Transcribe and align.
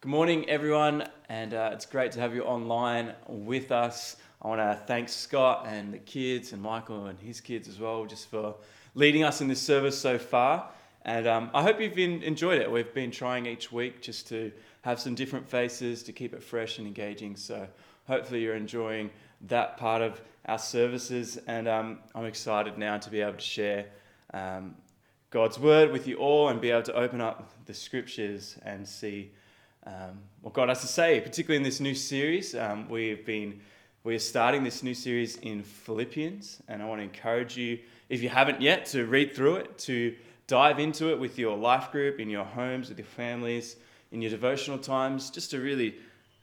Good 0.00 0.10
morning, 0.10 0.48
everyone, 0.48 1.08
and 1.28 1.52
uh, 1.52 1.70
it's 1.72 1.84
great 1.84 2.12
to 2.12 2.20
have 2.20 2.32
you 2.32 2.44
online 2.44 3.14
with 3.26 3.72
us. 3.72 4.14
I 4.40 4.46
want 4.46 4.60
to 4.60 4.78
thank 4.86 5.08
Scott 5.08 5.66
and 5.68 5.92
the 5.92 5.98
kids, 5.98 6.52
and 6.52 6.62
Michael 6.62 7.06
and 7.06 7.18
his 7.18 7.40
kids 7.40 7.66
as 7.66 7.80
well, 7.80 8.06
just 8.06 8.30
for 8.30 8.54
leading 8.94 9.24
us 9.24 9.40
in 9.40 9.48
this 9.48 9.60
service 9.60 9.98
so 9.98 10.16
far. 10.16 10.70
And 11.02 11.26
um, 11.26 11.50
I 11.52 11.64
hope 11.64 11.80
you've 11.80 11.96
been, 11.96 12.22
enjoyed 12.22 12.60
it. 12.60 12.70
We've 12.70 12.94
been 12.94 13.10
trying 13.10 13.46
each 13.46 13.72
week 13.72 14.00
just 14.00 14.28
to 14.28 14.52
have 14.82 15.00
some 15.00 15.16
different 15.16 15.48
faces 15.48 16.04
to 16.04 16.12
keep 16.12 16.32
it 16.32 16.44
fresh 16.44 16.78
and 16.78 16.86
engaging. 16.86 17.34
So 17.34 17.66
hopefully 18.06 18.42
you're 18.42 18.54
enjoying 18.54 19.10
that 19.48 19.78
part 19.78 20.00
of 20.00 20.20
our 20.46 20.60
services. 20.60 21.40
And 21.48 21.66
um, 21.66 21.98
I'm 22.14 22.24
excited 22.24 22.78
now 22.78 22.98
to 22.98 23.10
be 23.10 23.20
able 23.20 23.32
to 23.32 23.40
share 23.40 23.86
um, 24.32 24.76
God's 25.30 25.58
word 25.58 25.90
with 25.90 26.06
you 26.06 26.18
all 26.18 26.50
and 26.50 26.60
be 26.60 26.70
able 26.70 26.84
to 26.84 26.94
open 26.94 27.20
up 27.20 27.50
the 27.66 27.74
scriptures 27.74 28.56
and 28.62 28.86
see 28.86 29.32
um, 29.88 30.18
what 30.42 30.54
God 30.54 30.68
has 30.68 30.82
to 30.82 30.86
say, 30.86 31.20
particularly 31.20 31.56
in 31.56 31.62
this 31.62 31.80
new 31.80 31.94
series. 31.94 32.54
Um, 32.54 32.88
we've 32.88 33.24
been 33.24 33.60
we 34.04 34.14
are 34.14 34.20
starting 34.20 34.62
this 34.62 34.82
new 34.82 34.94
series 34.94 35.36
in 35.36 35.62
Philippians, 35.62 36.62
and 36.68 36.82
I 36.82 36.86
want 36.86 37.00
to 37.00 37.02
encourage 37.02 37.56
you, 37.56 37.78
if 38.08 38.22
you 38.22 38.28
haven't 38.28 38.60
yet, 38.60 38.86
to 38.86 39.04
read 39.06 39.34
through 39.34 39.56
it, 39.56 39.76
to 39.80 40.14
dive 40.46 40.78
into 40.78 41.10
it 41.10 41.18
with 41.18 41.38
your 41.38 41.56
life 41.56 41.90
group, 41.90 42.20
in 42.20 42.30
your 42.30 42.44
homes, 42.44 42.88
with 42.88 42.98
your 42.98 43.06
families, 43.06 43.76
in 44.12 44.22
your 44.22 44.30
devotional 44.30 44.78
times, 44.78 45.30
just 45.30 45.50
to 45.50 45.60
really, 45.60 45.96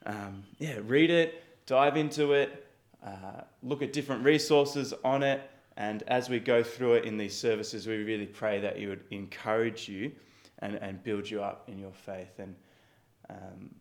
um, 0.05 0.43
yeah, 0.59 0.79
read 0.83 1.09
it, 1.09 1.43
dive 1.65 1.97
into 1.97 2.33
it, 2.33 2.67
uh, 3.03 3.41
look 3.63 3.81
at 3.81 3.93
different 3.93 4.23
resources 4.23 4.93
on 5.03 5.23
it, 5.23 5.41
and 5.77 6.03
as 6.07 6.29
we 6.29 6.39
go 6.39 6.61
through 6.61 6.95
it 6.95 7.05
in 7.05 7.17
these 7.17 7.35
services, 7.35 7.87
we 7.87 8.03
really 8.03 8.27
pray 8.27 8.59
that 8.59 8.79
you 8.79 8.89
would 8.89 9.03
encourage 9.11 9.87
you 9.87 10.11
and, 10.59 10.75
and 10.75 11.01
build 11.03 11.27
you 11.29 11.41
up 11.41 11.63
in 11.67 11.79
your 11.79 11.93
faith. 11.93 12.37
And 12.37 12.53
um, 13.29 13.75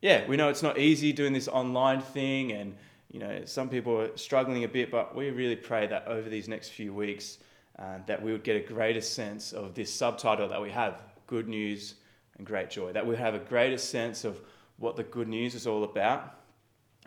yeah, 0.00 0.26
we 0.26 0.36
know 0.36 0.48
it's 0.48 0.62
not 0.62 0.78
easy 0.78 1.12
doing 1.12 1.32
this 1.32 1.48
online 1.48 2.00
thing, 2.00 2.52
and 2.52 2.76
you 3.10 3.20
know 3.20 3.42
some 3.44 3.68
people 3.68 3.98
are 4.00 4.16
struggling 4.16 4.64
a 4.64 4.68
bit, 4.68 4.90
but 4.90 5.14
we 5.16 5.30
really 5.30 5.56
pray 5.56 5.86
that 5.86 6.06
over 6.06 6.28
these 6.28 6.48
next 6.48 6.68
few 6.70 6.92
weeks, 6.92 7.38
uh, 7.78 7.98
that 8.06 8.22
we 8.22 8.30
would 8.32 8.44
get 8.44 8.56
a 8.56 8.60
greater 8.60 9.00
sense 9.00 9.52
of 9.52 9.74
this 9.74 9.92
subtitle 9.92 10.48
that 10.48 10.60
we 10.60 10.70
have: 10.70 11.02
good 11.26 11.48
news 11.48 11.94
and 12.36 12.46
great 12.46 12.70
joy. 12.70 12.92
That 12.92 13.06
we 13.06 13.16
have 13.16 13.34
a 13.34 13.38
greater 13.38 13.78
sense 13.78 14.24
of 14.24 14.40
what 14.76 14.96
the 14.96 15.04
good 15.04 15.28
news 15.28 15.54
is 15.54 15.66
all 15.66 15.84
about, 15.84 16.38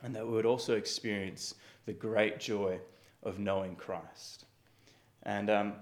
and 0.03 0.15
that 0.15 0.25
we 0.25 0.33
would 0.33 0.45
also 0.45 0.75
experience 0.75 1.55
the 1.85 1.93
great 1.93 2.39
joy 2.39 2.79
of 3.23 3.39
knowing 3.39 3.75
Christ. 3.75 4.45
And 5.23 5.49
um, 5.49 5.73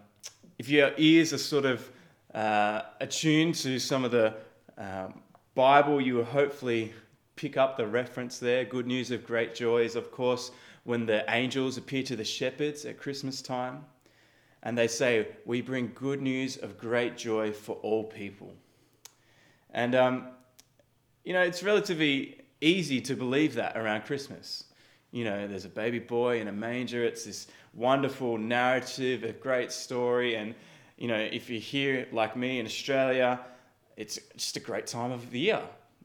if 0.57 0.69
your 0.69 0.91
ears 0.97 1.31
are 1.33 1.37
sort 1.37 1.65
of 1.65 1.89
uh, 2.33 2.81
attuned 2.99 3.55
to 3.55 3.79
some 3.79 4.03
of 4.03 4.11
the 4.11 4.33
um, 4.77 5.21
Bible, 5.55 6.01
you 6.01 6.21
hopefully 6.21 6.93
pick 7.37 7.55
up 7.55 7.77
the 7.77 7.87
reference 7.87 8.39
there. 8.39 8.65
Good 8.65 8.85
news 8.85 9.09
of 9.09 9.25
great 9.25 9.55
joy 9.55 9.83
is, 9.83 9.95
of 9.95 10.11
course, 10.11 10.51
when 10.83 11.05
the 11.05 11.23
angels 11.33 11.77
appear 11.77 12.03
to 12.03 12.17
the 12.17 12.25
shepherds 12.25 12.83
at 12.83 12.99
Christmas 12.99 13.41
time 13.41 13.85
and 14.63 14.77
they 14.77 14.89
say, 14.89 15.29
We 15.45 15.61
bring 15.61 15.93
good 15.95 16.21
news 16.21 16.57
of 16.57 16.77
great 16.77 17.15
joy 17.15 17.53
for 17.53 17.77
all 17.77 18.03
people. 18.03 18.53
And, 19.71 19.95
um, 19.95 20.27
you 21.23 21.31
know, 21.31 21.41
it's 21.41 21.63
relatively 21.63 22.41
easy 22.59 22.99
to 23.01 23.15
believe 23.15 23.55
that 23.55 23.77
around 23.77 24.03
Christmas. 24.03 24.65
You 25.11 25.23
know, 25.23 25.47
there's 25.47 25.65
a 25.65 25.69
baby 25.69 25.99
boy 25.99 26.41
in 26.41 26.49
a 26.49 26.51
manger. 26.51 27.05
It's 27.05 27.23
this 27.23 27.47
wonderful 27.73 28.37
narrative, 28.37 29.23
a 29.23 29.31
great 29.31 29.71
story. 29.71 30.35
And, 30.35 30.53
you 30.97 31.07
know, 31.07 31.15
if 31.15 31.49
you're 31.49 31.61
here 31.61 32.07
like 32.11 32.35
me 32.35 32.59
in 32.59 32.65
Australia, 32.65 33.39
it's 33.97 34.19
just 34.35 34.57
a 34.57 34.59
great 34.59 34.87
time 34.87 35.11
of 35.11 35.31
the 35.31 35.39
year. 35.39 35.61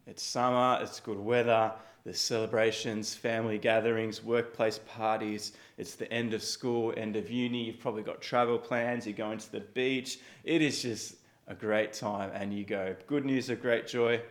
It's 0.06 0.22
summer, 0.22 0.78
it's 0.82 1.00
good 1.00 1.18
weather, 1.18 1.72
there's 2.04 2.20
celebrations, 2.20 3.14
family 3.14 3.58
gatherings, 3.58 4.24
workplace 4.24 4.80
parties. 4.86 5.52
It's 5.76 5.94
the 5.96 6.10
end 6.12 6.32
of 6.32 6.42
school, 6.42 6.94
end 6.96 7.16
of 7.16 7.30
uni. 7.30 7.64
You've 7.64 7.80
probably 7.80 8.02
got 8.02 8.22
travel 8.22 8.58
plans, 8.58 9.06
you're 9.06 9.16
going 9.16 9.38
to 9.38 9.52
the 9.52 9.60
beach. 9.60 10.18
It 10.44 10.62
is 10.62 10.82
just 10.82 11.16
a 11.46 11.54
great 11.54 11.92
time, 11.92 12.30
and 12.32 12.54
you 12.54 12.64
go, 12.64 12.96
Good 13.06 13.26
news 13.26 13.50
of 13.50 13.60
great 13.60 13.86
joy. 13.86 14.22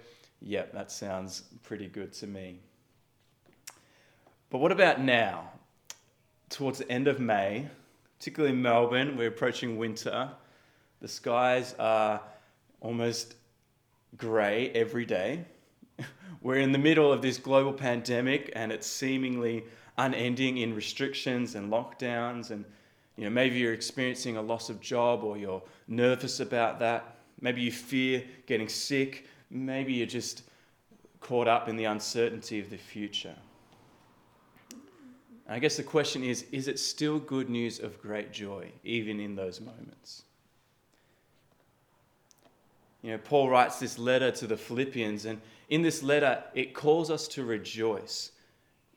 Yep, 0.42 0.74
that 0.74 0.92
sounds 0.92 1.44
pretty 1.64 1.88
good 1.88 2.12
to 2.14 2.28
me. 2.28 2.60
But 4.50 4.60
what 4.60 4.72
about 4.72 5.00
now? 5.00 5.52
Towards 6.50 6.80
the 6.80 6.92
end 6.92 7.08
of 7.08 7.20
May, 7.20 7.68
particularly 8.18 8.56
in 8.56 8.62
Melbourne, 8.62 9.16
we're 9.16 9.28
approaching 9.28 9.78
winter. 9.78 10.32
The 11.02 11.08
skies 11.08 11.76
are 11.78 12.22
almost 12.82 13.36
grey 14.18 14.70
every 14.72 15.06
day. 15.06 15.46
We're 16.42 16.58
in 16.60 16.72
the 16.72 16.78
middle 16.78 17.12
of 17.12 17.22
this 17.22 17.38
global 17.38 17.74
pandemic 17.74 18.52
and 18.56 18.72
it's 18.72 18.88
seemingly 18.88 19.64
unending 19.98 20.58
in 20.58 20.74
restrictions 20.74 21.56
and 21.56 21.72
lockdowns 21.72 22.52
and 22.52 22.64
you 23.18 23.26
know 23.26 23.30
maybe 23.30 23.58
you're 23.58 23.74
experiencing 23.74 24.38
a 24.38 24.42
loss 24.42 24.70
of 24.70 24.80
job 24.80 25.24
or 25.24 25.38
you're 25.38 25.62
nervous 25.88 26.40
about 26.40 26.80
that. 26.80 27.18
Maybe 27.42 27.62
you 27.62 27.72
fear 27.72 28.24
getting 28.46 28.70
sick. 28.70 29.28
Maybe 29.50 29.94
you're 29.94 30.08
just 30.08 30.44
caught 31.20 31.48
up 31.48 31.68
in 31.68 31.76
the 31.76 31.86
uncertainty 31.86 32.60
of 32.60 32.70
the 32.70 32.78
future. 32.78 33.36
I 35.48 35.58
guess 35.58 35.78
the 35.78 35.84
question 35.84 36.24
is 36.24 36.46
is 36.52 36.68
it 36.68 36.80
still 36.80 37.20
good 37.20 37.50
news 37.50 37.80
of 37.80 38.00
great 38.02 38.32
joy, 38.32 38.72
even 38.84 39.20
in 39.20 39.36
those 39.36 39.60
moments? 39.60 40.24
You 43.02 43.12
know, 43.12 43.18
Paul 43.18 43.50
writes 43.50 43.80
this 43.80 43.98
letter 43.98 44.32
to 44.32 44.48
the 44.48 44.58
Philippians, 44.58 45.26
and 45.26 45.42
in 45.70 45.82
this 45.82 46.04
letter, 46.04 46.44
it 46.54 46.74
calls 46.74 47.10
us 47.10 47.28
to 47.30 47.46
rejoice. 47.46 48.32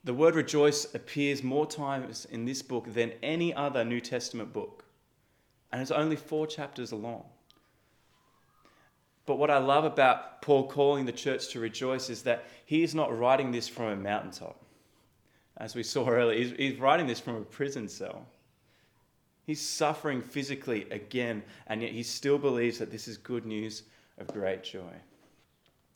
The 0.03 0.13
word 0.13 0.35
rejoice 0.35 0.93
appears 0.93 1.41
more 1.41 1.65
times 1.65 2.25
in 2.29 2.43
this 2.43 2.61
book 2.61 2.93
than 2.93 3.13
any 3.23 3.53
other 3.53 3.85
New 3.85 4.01
Testament 4.01 4.51
book, 4.51 4.83
and 5.71 5.81
it's 5.81 5.91
only 5.91 6.17
four 6.17 6.45
chapters 6.47 6.91
long. 6.91 7.23
But 9.25 9.37
what 9.37 9.49
I 9.49 9.59
love 9.59 9.85
about 9.85 10.41
Paul 10.41 10.67
calling 10.67 11.05
the 11.05 11.13
church 11.13 11.47
to 11.49 11.61
rejoice 11.61 12.09
is 12.09 12.23
that 12.23 12.43
he 12.65 12.83
is 12.83 12.93
not 12.93 13.17
writing 13.17 13.51
this 13.51 13.69
from 13.69 13.85
a 13.85 13.95
mountaintop. 13.95 14.61
As 15.55 15.75
we 15.75 15.83
saw 15.83 16.09
earlier, 16.09 16.37
he's, 16.37 16.51
he's 16.57 16.79
writing 16.79 17.07
this 17.07 17.21
from 17.21 17.37
a 17.37 17.41
prison 17.41 17.87
cell. 17.87 18.25
He's 19.45 19.61
suffering 19.61 20.21
physically 20.21 20.89
again, 20.89 21.43
and 21.67 21.81
yet 21.81 21.91
he 21.91 22.03
still 22.03 22.37
believes 22.37 22.79
that 22.79 22.91
this 22.91 23.07
is 23.07 23.17
good 23.17 23.45
news 23.45 23.83
of 24.17 24.27
great 24.27 24.63
joy. 24.63 24.93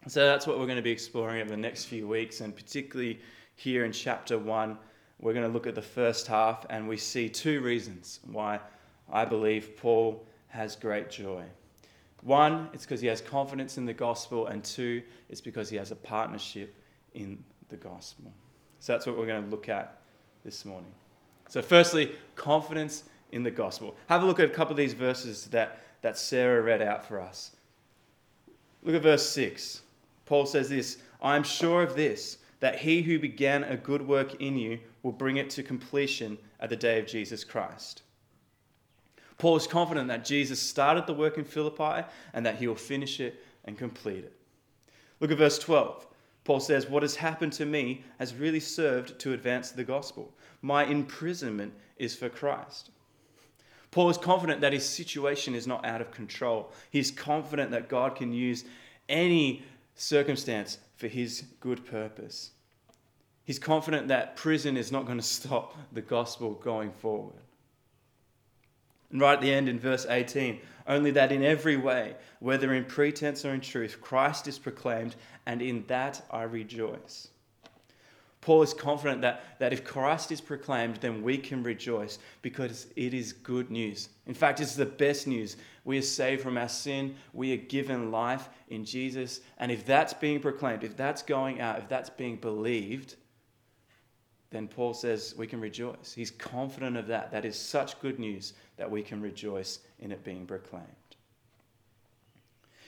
So 0.08 0.26
that's 0.26 0.48
what 0.48 0.58
we're 0.58 0.66
going 0.66 0.78
to 0.78 0.84
be 0.84 0.92
exploring 0.92 1.42
over 1.42 1.50
the 1.50 1.58
next 1.58 1.86
few 1.86 2.08
weeks, 2.08 2.42
and 2.42 2.56
particularly 2.56 3.20
here 3.56 3.84
in 3.84 3.92
chapter 3.92 4.38
1, 4.38 4.78
we're 5.20 5.34
going 5.34 5.46
to 5.46 5.52
look 5.52 5.68
at 5.68 5.76
the 5.76 5.82
first 5.82 6.28
half, 6.28 6.66
and 6.70 6.88
we 6.88 6.98
see 6.98 7.28
two 7.28 7.62
reasons 7.62 8.20
why 8.32 8.60
I 9.12 9.26
believe 9.26 9.76
Paul 9.78 10.26
has 10.48 10.76
great 10.76 11.10
joy. 11.10 11.44
One, 12.22 12.70
it's 12.74 12.86
because 12.86 13.02
he 13.02 13.08
has 13.08 13.22
confidence 13.22 13.78
in 13.78 13.86
the 13.86 13.94
gospel, 13.94 14.48
and 14.48 14.64
two, 14.64 15.02
it's 15.30 15.42
because 15.42 15.70
he 15.70 15.78
has 15.78 15.92
a 15.92 15.96
partnership 15.96 16.76
in 17.14 17.44
the 17.70 17.78
gospel. 17.78 18.32
So 18.80 18.94
that's 18.94 19.06
what 19.06 19.18
we're 19.18 19.28
going 19.28 19.44
to 19.44 19.50
look 19.50 19.70
at 19.70 20.00
this 20.44 20.66
morning. 20.66 20.92
So, 21.50 21.62
firstly, 21.62 22.12
confidence 22.36 23.04
in 23.32 23.44
the 23.44 23.52
gospel. 23.52 23.96
Have 24.08 24.24
a 24.24 24.26
look 24.26 24.40
at 24.40 24.46
a 24.46 24.54
couple 24.54 24.72
of 24.72 24.78
these 24.78 24.94
verses 24.94 25.46
that, 25.48 25.80
that 26.02 26.18
Sarah 26.18 26.62
read 26.62 26.82
out 26.82 27.06
for 27.06 27.20
us. 27.20 27.52
Look 28.88 28.96
at 28.96 29.02
verse 29.02 29.30
6. 29.31 29.81
Paul 30.25 30.46
says 30.46 30.70
this 30.70 31.00
I 31.22 31.36
am 31.36 31.44
sure 31.44 31.84
of 31.84 31.98
this, 31.98 32.38
that 32.62 32.80
he 32.80 33.02
who 33.02 33.20
began 33.20 33.66
a 33.66 33.75
good 33.75 34.08
work 34.08 34.36
in 34.36 34.58
you 34.58 34.80
will 35.03 35.12
bring 35.12 35.36
it 35.36 35.50
to 35.52 35.62
completion 35.62 36.38
at 36.62 36.70
the 36.70 36.78
day 36.78 36.98
of 36.98 37.06
Jesus 37.06 37.44
Christ. 37.44 38.03
Paul 39.38 39.58
is 39.58 39.68
confident 39.68 40.08
that 40.08 40.24
Jesus 40.24 40.62
started 40.62 41.06
the 41.06 41.14
work 41.14 41.38
in 41.38 41.44
Philippi 41.44 42.08
and 42.34 42.46
that 42.46 42.56
he 42.56 42.68
will 42.68 42.75
finish 42.75 43.20
it 43.20 43.44
and 43.66 43.78
complete 43.78 44.24
it. 44.24 44.34
Look 45.19 45.31
at 45.31 45.38
verse 45.38 45.60
12. 45.60 46.07
Paul 46.45 46.62
says, 46.62 46.88
What 46.88 47.04
has 47.04 47.18
happened 47.18 47.51
to 47.54 47.66
me 47.66 48.06
has 48.19 48.36
really 48.36 48.62
served 48.62 49.19
to 49.19 49.34
advance 49.34 49.72
the 49.72 49.84
gospel. 49.84 50.34
My 50.62 50.86
imprisonment 50.86 51.74
is 51.98 52.16
for 52.16 52.30
Christ. 52.30 52.92
Paul 53.92 54.10
is 54.10 54.18
confident 54.18 54.62
that 54.62 54.74
his 54.74 54.88
situation 54.88 55.56
is 55.56 55.66
not 55.66 55.86
out 55.86 56.01
of 56.01 56.12
control. 56.12 56.72
He's 56.92 57.12
confident 57.12 57.72
that 57.72 57.89
God 57.89 58.16
can 58.16 58.34
use 58.34 58.66
any 59.07 59.63
circumstance 59.95 60.78
for 60.98 61.07
his 61.07 61.44
good 61.60 61.86
purpose. 61.86 62.51
He's 63.45 63.60
confident 63.60 64.10
that 64.10 64.36
prison 64.36 64.75
is 64.75 64.92
not 64.92 65.06
going 65.06 65.18
to 65.19 65.24
stop 65.24 65.78
the 65.94 66.01
gospel 66.01 66.54
going 66.54 66.92
forward. 66.92 67.42
And 69.10 69.22
right 69.22 69.36
at 69.36 69.42
the 69.42 69.54
end 69.54 69.69
in 69.69 69.80
verse 69.80 70.06
18, 70.07 70.60
only 70.86 71.12
that 71.12 71.31
in 71.31 71.44
every 71.44 71.78
way, 71.78 72.16
whether 72.39 72.74
in 72.74 72.84
pretense 72.84 73.45
or 73.45 73.54
in 73.54 73.62
truth, 73.62 74.01
Christ 74.01 74.48
is 74.48 74.60
proclaimed, 74.60 75.16
and 75.45 75.62
in 75.62 75.86
that 75.88 76.22
I 76.30 76.44
rejoice. 76.44 77.30
Paul 78.48 78.62
is 78.62 78.74
confident 78.74 79.22
that, 79.24 79.44
that 79.60 79.74
if 79.74 79.84
Christ 79.84 80.32
is 80.32 80.40
proclaimed, 80.40 81.00
then 81.02 81.22
we 81.22 81.38
can 81.38 81.64
rejoice 81.64 82.18
because 82.42 82.88
it 82.96 83.14
is 83.14 83.34
good 83.34 83.70
news. 83.70 84.08
In 84.26 84.34
fact, 84.34 84.62
it's 84.62 84.74
the 84.74 84.86
best 84.86 85.28
news 85.28 85.58
We 85.84 85.98
are 85.98 86.02
saved 86.02 86.44
from 86.44 86.58
our 86.58 86.70
sin. 86.70 87.16
We 87.34 87.52
are 87.52 87.58
given 87.58 88.10
life 88.10 88.48
in 88.70 88.86
Jesus. 88.86 89.42
And 89.58 89.70
if 89.70 89.86
that's 89.86 90.14
being 90.14 90.40
proclaimed, 90.40 90.86
if 90.86 90.96
that's 90.96 91.24
going 91.24 91.60
out, 91.60 91.80
if 91.80 91.90
that's 91.90 92.10
being 92.10 92.38
believed, 92.38 93.16
then 94.50 94.70
Paul 94.70 94.94
says 94.94 95.36
we 95.38 95.46
can 95.46 95.60
rejoice. 95.60 96.14
He's 96.16 96.32
confident 96.32 96.96
of 96.96 97.08
that. 97.08 97.30
That 97.34 97.44
is 97.44 97.60
such 97.60 98.00
good 98.00 98.18
news 98.18 98.54
that 98.78 98.90
we 98.90 99.04
can 99.04 99.22
rejoice 99.22 99.80
in 100.00 100.14
it 100.14 100.24
being 100.24 100.46
proclaimed. 100.46 100.86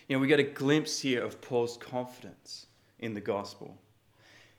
You 0.07 0.15
know, 0.15 0.21
we 0.21 0.29
get 0.29 0.39
a 0.39 0.43
glimpse 0.43 1.01
here 1.01 1.21
of 1.21 1.41
Paul's 1.41 1.75
confidence 1.75 2.67
in 2.99 3.13
the 3.13 3.19
gospel. 3.19 3.77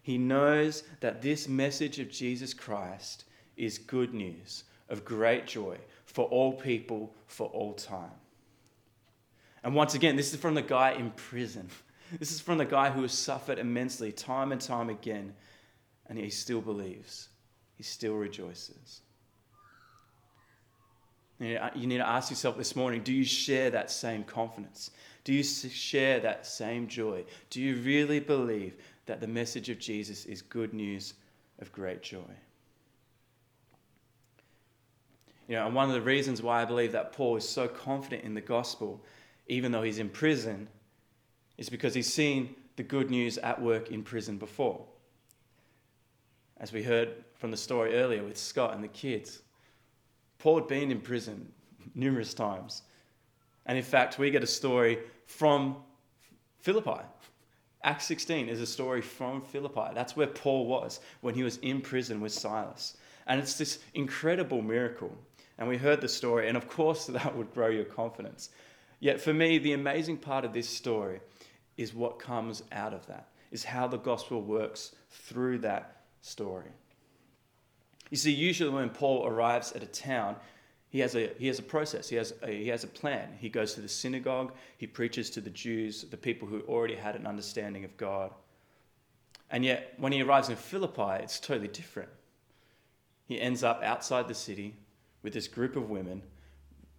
He 0.03 0.19
knows 0.19 0.83
that 1.01 1.23
this 1.23 1.49
message 1.49 1.99
of 1.99 2.11
Jesus 2.11 2.55
Christ 2.55 3.25
is 3.57 3.79
good 3.79 4.15
news 4.15 4.65
of 4.89 5.05
great 5.05 5.47
joy 5.47 5.77
for 6.05 6.25
all 6.27 6.53
people 6.53 7.15
for 7.27 7.49
all 7.49 7.75
time. 7.75 8.11
And 9.63 9.75
once 9.75 9.95
again, 9.95 10.17
this 10.17 10.33
is 10.33 10.41
from 10.41 10.55
the 10.55 10.63
guy 10.63 10.93
in 10.93 11.11
prison. 11.13 11.69
This 12.19 12.33
is 12.33 12.41
from 12.41 12.59
the 12.59 12.65
guy 12.65 12.91
who 12.91 13.03
has 13.03 13.13
suffered 13.13 13.61
immensely 13.61 14.11
time 14.11 14.51
and 14.51 14.61
time 14.61 14.91
again, 14.91 15.33
and 16.09 16.19
he 16.19 16.29
still 16.29 16.61
believes. 16.61 17.29
He 17.77 17.85
still 17.85 18.15
rejoices. 18.15 19.03
You 21.39 21.87
need 21.87 21.99
to 21.99 22.07
ask 22.07 22.31
yourself 22.31 22.59
this 22.59 22.75
morning 22.75 23.03
do 23.03 23.13
you 23.13 23.25
share 23.25 23.71
that 23.71 23.93
same 23.93 24.25
confidence? 24.25 24.91
Do 25.25 25.33
you 25.33 25.43
share 25.43 26.21
that 26.21 26.47
same 26.47 26.89
joy? 26.89 27.25
Do 27.49 27.63
you 27.63 27.77
really 27.77 28.19
believe 28.19 28.75
that 29.11 29.21
the 29.21 29.27
message 29.27 29.69
of 29.71 29.81
Jesus 29.81 30.25
is 30.25 30.41
good 30.41 30.73
news 30.73 31.15
of 31.59 31.73
great 31.73 32.01
joy? 32.01 32.33
You 35.49 35.57
know, 35.57 35.67
and 35.67 35.75
one 35.75 35.89
of 35.89 35.95
the 35.95 36.01
reasons 36.01 36.41
why 36.41 36.63
I 36.63 36.65
believe 36.65 36.93
that 36.93 37.13
Paul 37.13 37.35
is 37.35 37.49
so 37.49 37.67
confident 37.67 38.23
in 38.23 38.35
the 38.35 38.41
gospel, 38.41 39.05
even 39.49 39.73
though 39.73 39.83
he's 39.83 39.99
in 39.99 40.09
prison, 40.09 40.69
is 41.59 41.69
because 41.69 41.93
he's 41.93 42.13
seen 42.13 42.55
the 42.77 42.85
good 42.85 43.11
news 43.11 43.37
at 43.39 43.61
work 43.61 43.91
in 43.91 44.05
prison 44.05 44.39
before. 44.39 44.87
As 46.59 46.73
we 46.73 46.85
heard 46.85 47.25
from 47.35 47.51
the 47.51 47.57
story 47.57 47.97
earlier 47.97 48.23
with 48.23 48.37
Scott 48.37 48.75
and 48.75 48.85
the 48.85 48.89
kids, 48.89 49.43
Paul 50.39 50.61
had 50.61 50.69
been 50.69 50.93
in 50.93 51.01
prison 51.01 51.51
numerous 51.97 52.33
times. 52.33 52.83
And 53.67 53.77
in 53.77 53.83
fact, 53.83 54.21
we 54.21 54.31
get 54.31 54.45
a 54.45 54.47
story 54.47 55.01
from 55.27 55.79
Philippi. 56.61 57.01
Acts 57.83 58.05
16 58.07 58.49
is 58.49 58.61
a 58.61 58.67
story 58.67 59.01
from 59.01 59.41
Philippi. 59.41 59.95
That's 59.95 60.15
where 60.15 60.27
Paul 60.27 60.67
was 60.67 61.01
when 61.23 61.35
he 61.35 61.43
was 61.43 61.57
in 61.59 61.81
prison 61.81 62.21
with 62.21 62.33
Silas. 62.33 62.97
And 63.27 63.41
it's 63.41 63.57
this 63.57 63.79
incredible 63.95 64.61
miracle. 64.61 65.17
And 65.59 65.69
we 65.69 65.77
heard 65.77 66.01
the 66.01 66.09
story, 66.09 66.49
and 66.49 66.57
of 66.57 66.69
course, 66.69 67.07
that 67.07 67.37
would 67.37 67.53
grow 67.55 67.69
your 67.69 67.85
confidence. 67.85 68.51
Yet 68.99 69.21
for 69.21 69.33
me, 69.33 69.59
the 69.59 69.73
amazing 69.73 70.19
part 70.19 70.45
of 70.45 70.53
this 70.53 70.69
story 70.69 71.21
is 71.77 71.95
what 71.95 72.19
comes 72.19 72.63
out 72.73 72.93
of 72.93 73.07
that, 73.07 73.29
is 73.51 73.65
how 73.65 73.87
the 73.87 73.97
gospel 73.97 74.43
works 74.43 74.95
through 75.11 75.59
that 75.59 76.03
story. 76.21 76.71
You 78.11 78.17
see, 78.19 78.33
usually 78.33 78.71
when 78.71 78.91
Paul 78.91 79.27
arrives 79.27 79.73
at 79.73 79.83
a 79.83 79.87
town, 79.87 80.37
he 80.91 80.99
has 80.99 81.15
a, 81.15 81.31
he 81.39 81.47
has 81.47 81.61
a 81.61 81.63
process, 81.63 82.09
he 82.09 82.17
has 82.17 82.35
a, 82.43 82.49
he 82.49 82.69
has 82.69 82.83
a 82.83 82.89
plan. 82.89 83.31
He 83.39 83.49
goes 83.49 83.75
to 83.75 83.81
the 83.81 83.89
synagogue, 83.89 84.53
he 84.77 84.89
preaches 84.89 85.31
to 85.31 85.41
the 85.41 85.51
Jews, 85.51 86.05
the 86.11 86.17
people 86.17 86.49
who 86.49 86.61
already 86.63 86.97
had 86.97 87.15
an 87.15 87.27
understanding 87.27 87.85
of 87.85 87.97
God. 87.97 88.33
And 89.53 89.65
yet, 89.65 89.95
when 89.99 90.11
he 90.11 90.23
arrives 90.23 90.49
in 90.49 90.57
Philippi, 90.57 91.23
it's 91.23 91.39
totally 91.39 91.69
different. 91.69 92.09
He 93.27 93.41
ends 93.41 93.63
up 93.63 93.83
outside 93.85 94.27
the 94.27 94.35
city 94.35 94.75
with 95.23 95.33
this 95.33 95.47
group 95.47 95.77
of 95.77 95.91
women, 95.91 96.23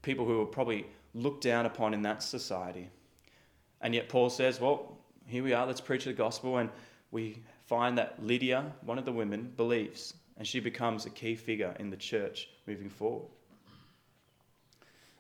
people 0.02 0.26
who 0.26 0.38
were 0.38 0.46
probably 0.46 0.86
looked 1.14 1.44
down 1.44 1.66
upon 1.66 1.94
in 1.94 2.02
that 2.04 2.24
society. 2.24 2.90
And 3.82 3.94
yet, 3.94 4.08
Paul 4.08 4.30
says, 4.30 4.62
Well, 4.62 4.98
here 5.26 5.44
we 5.44 5.52
are, 5.52 5.68
let's 5.68 5.82
preach 5.82 6.06
the 6.06 6.14
gospel. 6.14 6.58
And 6.58 6.70
we 7.12 7.44
find 7.68 7.98
that 7.98 8.24
Lydia, 8.24 8.72
one 8.86 8.98
of 8.98 9.04
the 9.04 9.12
women, 9.12 9.52
believes, 9.58 10.14
and 10.38 10.48
she 10.48 10.62
becomes 10.62 11.06
a 11.06 11.10
key 11.10 11.36
figure 11.36 11.76
in 11.78 11.90
the 11.90 11.98
church 11.98 12.48
moving 12.68 12.90
forward. 12.90 13.28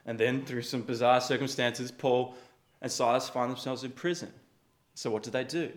And 0.05 0.19
then, 0.19 0.45
through 0.45 0.63
some 0.63 0.81
bizarre 0.81 1.21
circumstances, 1.21 1.91
Paul 1.91 2.35
and 2.81 2.91
Silas 2.91 3.29
find 3.29 3.51
themselves 3.51 3.83
in 3.83 3.91
prison. 3.91 4.31
So, 4.95 5.11
what 5.11 5.23
do 5.23 5.31
they 5.31 5.43
do? 5.43 5.71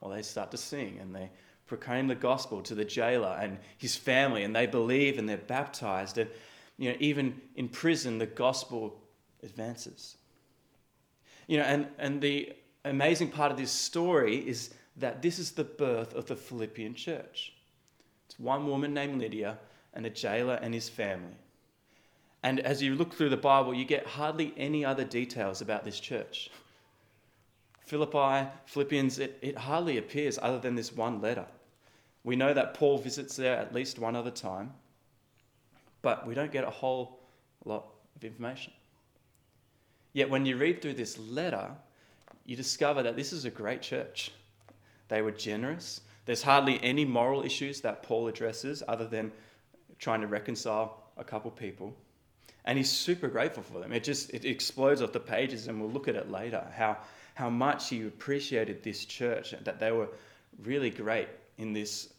Well, 0.00 0.10
they 0.10 0.22
start 0.22 0.50
to 0.52 0.56
sing 0.56 0.98
and 1.00 1.14
they 1.14 1.30
proclaim 1.66 2.08
the 2.08 2.14
gospel 2.14 2.62
to 2.62 2.74
the 2.74 2.84
jailer 2.84 3.38
and 3.40 3.58
his 3.78 3.94
family, 3.96 4.42
and 4.42 4.56
they 4.56 4.66
believe 4.66 5.18
and 5.18 5.28
they're 5.28 5.36
baptized. 5.36 6.18
And, 6.18 6.28
you 6.78 6.90
know, 6.90 6.96
even 6.98 7.40
in 7.54 7.68
prison, 7.68 8.18
the 8.18 8.26
gospel 8.26 9.00
advances. 9.42 10.16
You 11.46 11.58
know, 11.58 11.64
and, 11.64 11.86
and 11.98 12.20
the 12.20 12.54
amazing 12.84 13.30
part 13.30 13.52
of 13.52 13.58
this 13.58 13.70
story 13.70 14.36
is 14.36 14.70
that 14.96 15.22
this 15.22 15.38
is 15.38 15.52
the 15.52 15.64
birth 15.64 16.14
of 16.14 16.26
the 16.26 16.36
Philippian 16.36 16.94
church. 16.94 17.52
It's 18.26 18.38
one 18.38 18.66
woman 18.66 18.94
named 18.94 19.20
Lydia 19.20 19.58
and 19.94 20.06
a 20.06 20.10
jailer 20.10 20.58
and 20.62 20.72
his 20.72 20.88
family. 20.88 21.36
And 22.42 22.60
as 22.60 22.82
you 22.82 22.94
look 22.94 23.12
through 23.12 23.28
the 23.28 23.36
Bible, 23.36 23.74
you 23.74 23.84
get 23.84 24.06
hardly 24.06 24.54
any 24.56 24.84
other 24.84 25.04
details 25.04 25.60
about 25.60 25.84
this 25.84 26.00
church. 26.00 26.50
Philippi, 27.84 28.48
Philippians, 28.66 29.18
it, 29.18 29.38
it 29.42 29.58
hardly 29.58 29.98
appears 29.98 30.38
other 30.40 30.58
than 30.58 30.74
this 30.74 30.92
one 30.92 31.20
letter. 31.20 31.46
We 32.24 32.36
know 32.36 32.54
that 32.54 32.74
Paul 32.74 32.98
visits 32.98 33.36
there 33.36 33.56
at 33.56 33.74
least 33.74 33.98
one 33.98 34.16
other 34.16 34.30
time, 34.30 34.72
but 36.02 36.26
we 36.26 36.34
don't 36.34 36.52
get 36.52 36.64
a 36.64 36.70
whole 36.70 37.18
lot 37.64 37.86
of 38.16 38.24
information. 38.24 38.72
Yet 40.12 40.30
when 40.30 40.46
you 40.46 40.56
read 40.56 40.80
through 40.80 40.94
this 40.94 41.18
letter, 41.18 41.70
you 42.46 42.56
discover 42.56 43.02
that 43.02 43.16
this 43.16 43.32
is 43.32 43.44
a 43.44 43.50
great 43.50 43.82
church. 43.82 44.32
They 45.08 45.22
were 45.22 45.30
generous. 45.30 46.00
There's 46.26 46.42
hardly 46.42 46.82
any 46.82 47.04
moral 47.04 47.42
issues 47.42 47.80
that 47.82 48.02
Paul 48.02 48.28
addresses 48.28 48.82
other 48.88 49.06
than 49.06 49.32
trying 49.98 50.20
to 50.20 50.26
reconcile 50.26 51.10
a 51.16 51.24
couple 51.24 51.50
people 51.50 51.94
and 52.64 52.78
he's 52.78 52.90
super 52.90 53.28
grateful 53.28 53.62
for 53.62 53.80
them. 53.80 53.92
It 53.92 54.04
just 54.04 54.30
it 54.30 54.44
explodes 54.44 55.02
off 55.02 55.12
the 55.12 55.20
pages, 55.20 55.68
and 55.68 55.80
we'll 55.80 55.90
look 55.90 56.08
at 56.08 56.16
it 56.16 56.30
later 56.30 56.66
how 56.76 56.98
how 57.34 57.50
much 57.50 57.88
he 57.88 58.06
appreciated 58.06 58.82
this 58.82 59.04
church 59.04 59.54
that 59.64 59.80
they 59.80 59.92
were 59.92 60.08
really 60.62 60.90
great 60.90 61.28
in 61.58 61.72
this 61.72 62.12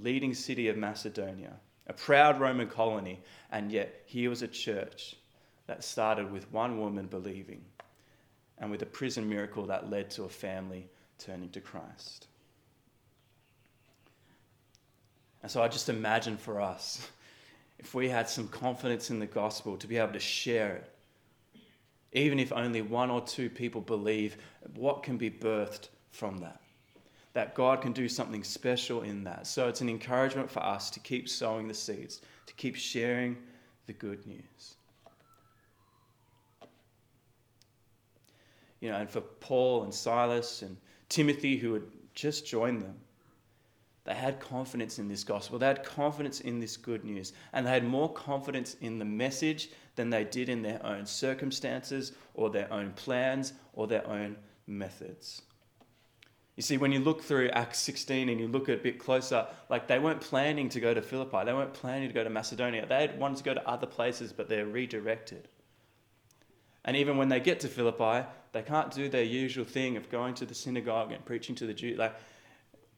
leading 0.00 0.34
city 0.34 0.68
of 0.68 0.76
Macedonia, 0.76 1.52
a 1.86 1.92
proud 1.92 2.40
Roman 2.40 2.68
colony, 2.68 3.20
and 3.50 3.72
yet 3.72 4.02
here 4.06 4.30
was 4.30 4.42
a 4.42 4.48
church 4.48 5.16
that 5.66 5.82
started 5.82 6.30
with 6.30 6.50
one 6.52 6.78
woman 6.80 7.06
believing, 7.06 7.64
and 8.58 8.70
with 8.70 8.82
a 8.82 8.86
prison 8.86 9.28
miracle 9.28 9.66
that 9.66 9.90
led 9.90 10.10
to 10.10 10.24
a 10.24 10.28
family 10.28 10.88
turning 11.18 11.50
to 11.50 11.60
Christ. 11.60 12.26
And 15.42 15.50
so 15.50 15.62
I 15.62 15.68
just 15.68 15.88
imagine 15.88 16.36
for 16.36 16.60
us 16.60 17.08
if 17.78 17.94
we 17.94 18.08
had 18.08 18.28
some 18.28 18.48
confidence 18.48 19.10
in 19.10 19.18
the 19.18 19.26
gospel 19.26 19.76
to 19.76 19.86
be 19.86 19.96
able 19.98 20.12
to 20.12 20.20
share 20.20 20.76
it, 20.76 20.92
even 22.12 22.38
if 22.38 22.52
only 22.52 22.82
one 22.82 23.10
or 23.10 23.20
two 23.20 23.48
people 23.50 23.80
believe, 23.80 24.36
what 24.74 25.02
can 25.02 25.16
be 25.16 25.30
birthed 25.30 25.88
from 26.10 26.38
that? 26.38 26.60
That 27.34 27.54
God 27.54 27.82
can 27.82 27.92
do 27.92 28.08
something 28.08 28.42
special 28.42 29.02
in 29.02 29.24
that. 29.24 29.46
So 29.46 29.68
it's 29.68 29.80
an 29.80 29.88
encouragement 29.88 30.50
for 30.50 30.60
us 30.60 30.90
to 30.90 31.00
keep 31.00 31.28
sowing 31.28 31.68
the 31.68 31.74
seeds, 31.74 32.22
to 32.46 32.54
keep 32.54 32.74
sharing 32.74 33.36
the 33.86 33.92
good 33.92 34.26
news. 34.26 34.74
You 38.80 38.90
know, 38.90 38.96
and 38.96 39.10
for 39.10 39.20
Paul 39.20 39.84
and 39.84 39.92
Silas 39.92 40.62
and 40.62 40.76
Timothy, 41.08 41.56
who 41.56 41.74
had 41.74 41.82
just 42.14 42.46
joined 42.46 42.82
them, 42.82 42.96
they 44.08 44.14
had 44.14 44.40
confidence 44.40 44.98
in 44.98 45.06
this 45.06 45.22
gospel. 45.22 45.58
They 45.58 45.66
had 45.66 45.84
confidence 45.84 46.40
in 46.40 46.60
this 46.60 46.78
good 46.78 47.04
news. 47.04 47.34
And 47.52 47.66
they 47.66 47.70
had 47.70 47.84
more 47.84 48.10
confidence 48.10 48.74
in 48.80 48.98
the 48.98 49.04
message 49.04 49.68
than 49.96 50.08
they 50.08 50.24
did 50.24 50.48
in 50.48 50.62
their 50.62 50.84
own 50.84 51.04
circumstances 51.04 52.12
or 52.32 52.48
their 52.48 52.72
own 52.72 52.92
plans 52.92 53.52
or 53.74 53.86
their 53.86 54.06
own 54.06 54.36
methods. 54.66 55.42
You 56.56 56.62
see, 56.62 56.78
when 56.78 56.90
you 56.90 57.00
look 57.00 57.22
through 57.22 57.50
Acts 57.50 57.80
16 57.80 58.30
and 58.30 58.40
you 58.40 58.48
look 58.48 58.70
at 58.70 58.78
a 58.78 58.82
bit 58.82 58.98
closer, 58.98 59.46
like 59.68 59.88
they 59.88 59.98
weren't 59.98 60.22
planning 60.22 60.70
to 60.70 60.80
go 60.80 60.94
to 60.94 61.02
Philippi, 61.02 61.44
they 61.44 61.52
weren't 61.52 61.74
planning 61.74 62.08
to 62.08 62.14
go 62.14 62.24
to 62.24 62.30
Macedonia. 62.30 62.86
They 62.86 63.02
had 63.02 63.18
wanted 63.18 63.36
to 63.36 63.44
go 63.44 63.52
to 63.52 63.68
other 63.68 63.86
places, 63.86 64.32
but 64.32 64.48
they're 64.48 64.64
redirected. 64.64 65.48
And 66.86 66.96
even 66.96 67.18
when 67.18 67.28
they 67.28 67.40
get 67.40 67.60
to 67.60 67.68
Philippi, 67.68 68.26
they 68.52 68.62
can't 68.62 68.90
do 68.90 69.10
their 69.10 69.22
usual 69.22 69.66
thing 69.66 69.98
of 69.98 70.08
going 70.08 70.32
to 70.36 70.46
the 70.46 70.54
synagogue 70.54 71.12
and 71.12 71.22
preaching 71.26 71.54
to 71.56 71.66
the 71.66 71.74
Jews. 71.74 71.98
Like 71.98 72.14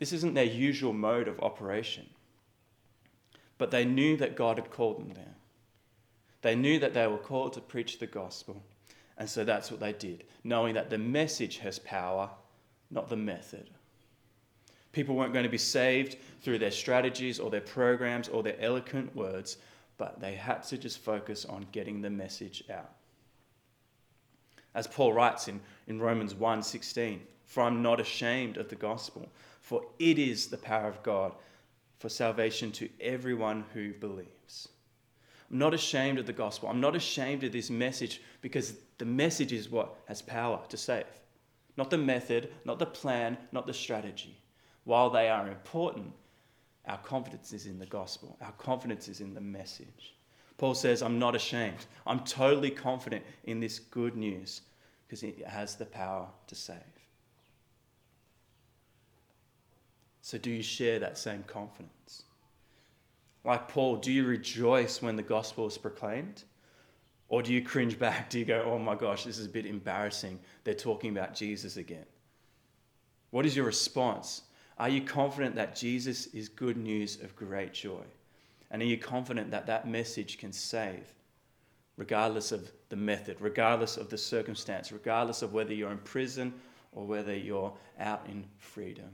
this 0.00 0.12
isn't 0.14 0.34
their 0.34 0.44
usual 0.44 0.94
mode 0.94 1.28
of 1.28 1.38
operation. 1.40 2.08
But 3.58 3.70
they 3.70 3.84
knew 3.84 4.16
that 4.16 4.34
God 4.34 4.56
had 4.56 4.70
called 4.70 4.98
them 4.98 5.12
there. 5.14 5.36
They 6.40 6.56
knew 6.56 6.78
that 6.78 6.94
they 6.94 7.06
were 7.06 7.18
called 7.18 7.52
to 7.52 7.60
preach 7.60 7.98
the 7.98 8.06
gospel. 8.06 8.62
And 9.18 9.28
so 9.28 9.44
that's 9.44 9.70
what 9.70 9.78
they 9.78 9.92
did, 9.92 10.24
knowing 10.42 10.74
that 10.74 10.88
the 10.88 10.96
message 10.96 11.58
has 11.58 11.78
power, 11.78 12.30
not 12.90 13.10
the 13.10 13.16
method. 13.16 13.68
People 14.92 15.14
weren't 15.14 15.34
going 15.34 15.44
to 15.44 15.50
be 15.50 15.58
saved 15.58 16.16
through 16.40 16.58
their 16.58 16.70
strategies 16.70 17.38
or 17.38 17.50
their 17.50 17.60
programs 17.60 18.28
or 18.28 18.42
their 18.42 18.58
eloquent 18.58 19.14
words, 19.14 19.58
but 19.98 20.18
they 20.18 20.34
had 20.34 20.62
to 20.64 20.78
just 20.78 20.98
focus 20.98 21.44
on 21.44 21.66
getting 21.72 22.00
the 22.00 22.08
message 22.08 22.64
out. 22.72 22.94
As 24.74 24.86
Paul 24.86 25.12
writes 25.12 25.46
in, 25.46 25.60
in 25.88 26.00
Romans 26.00 26.32
1:16, 26.32 27.20
"For 27.50 27.64
I'm 27.64 27.82
not 27.82 27.98
ashamed 27.98 28.58
of 28.58 28.68
the 28.68 28.76
gospel, 28.76 29.28
for 29.60 29.84
it 29.98 30.20
is 30.20 30.46
the 30.46 30.56
power 30.56 30.86
of 30.86 31.02
God 31.02 31.34
for 31.98 32.08
salvation 32.08 32.70
to 32.70 32.88
everyone 33.00 33.64
who 33.74 33.92
believes." 33.92 34.68
I'm 35.50 35.58
not 35.58 35.74
ashamed 35.74 36.20
of 36.20 36.26
the 36.26 36.32
gospel. 36.32 36.68
I'm 36.68 36.80
not 36.80 36.94
ashamed 36.94 37.42
of 37.42 37.50
this 37.50 37.68
message 37.68 38.22
because 38.40 38.78
the 38.98 39.04
message 39.04 39.52
is 39.52 39.68
what 39.68 39.96
has 40.06 40.22
power 40.22 40.64
to 40.68 40.76
save. 40.76 41.08
Not 41.76 41.90
the 41.90 41.98
method, 41.98 42.52
not 42.64 42.78
the 42.78 42.86
plan, 42.86 43.36
not 43.50 43.66
the 43.66 43.74
strategy. 43.74 44.38
While 44.84 45.10
they 45.10 45.28
are 45.28 45.48
important, 45.48 46.12
our 46.84 46.98
confidence 46.98 47.52
is 47.52 47.66
in 47.66 47.80
the 47.80 47.86
gospel, 47.86 48.36
our 48.40 48.52
confidence 48.52 49.08
is 49.08 49.20
in 49.20 49.34
the 49.34 49.40
message. 49.40 50.14
Paul 50.56 50.76
says, 50.76 51.02
I'm 51.02 51.18
not 51.18 51.34
ashamed. 51.34 51.84
I'm 52.06 52.20
totally 52.20 52.70
confident 52.70 53.24
in 53.42 53.58
this 53.58 53.80
good 53.80 54.16
news 54.16 54.62
because 55.08 55.24
it 55.24 55.44
has 55.44 55.74
the 55.74 55.86
power 55.86 56.28
to 56.46 56.54
save. 56.54 56.99
So, 60.22 60.38
do 60.38 60.50
you 60.50 60.62
share 60.62 60.98
that 60.98 61.18
same 61.18 61.42
confidence? 61.44 62.24
Like 63.44 63.68
Paul, 63.68 63.96
do 63.96 64.12
you 64.12 64.26
rejoice 64.26 65.00
when 65.00 65.16
the 65.16 65.22
gospel 65.22 65.66
is 65.66 65.78
proclaimed? 65.78 66.44
Or 67.28 67.42
do 67.42 67.52
you 67.52 67.62
cringe 67.62 67.98
back? 67.98 68.28
Do 68.28 68.38
you 68.38 68.44
go, 68.44 68.62
oh 68.66 68.78
my 68.78 68.94
gosh, 68.94 69.24
this 69.24 69.38
is 69.38 69.46
a 69.46 69.50
bit 69.50 69.64
embarrassing? 69.64 70.38
They're 70.64 70.74
talking 70.74 71.10
about 71.10 71.34
Jesus 71.34 71.76
again. 71.76 72.04
What 73.30 73.46
is 73.46 73.56
your 73.56 73.64
response? 73.64 74.42
Are 74.78 74.88
you 74.88 75.00
confident 75.00 75.54
that 75.54 75.76
Jesus 75.76 76.26
is 76.28 76.48
good 76.48 76.76
news 76.76 77.20
of 77.22 77.36
great 77.36 77.72
joy? 77.72 78.02
And 78.70 78.82
are 78.82 78.86
you 78.86 78.98
confident 78.98 79.50
that 79.52 79.66
that 79.66 79.88
message 79.88 80.38
can 80.38 80.52
save, 80.52 81.14
regardless 81.96 82.50
of 82.50 82.70
the 82.88 82.96
method, 82.96 83.36
regardless 83.40 83.96
of 83.96 84.10
the 84.10 84.18
circumstance, 84.18 84.90
regardless 84.90 85.42
of 85.42 85.52
whether 85.52 85.72
you're 85.72 85.92
in 85.92 85.98
prison 85.98 86.52
or 86.92 87.06
whether 87.06 87.34
you're 87.34 87.72
out 88.00 88.26
in 88.28 88.44
freedom? 88.58 89.10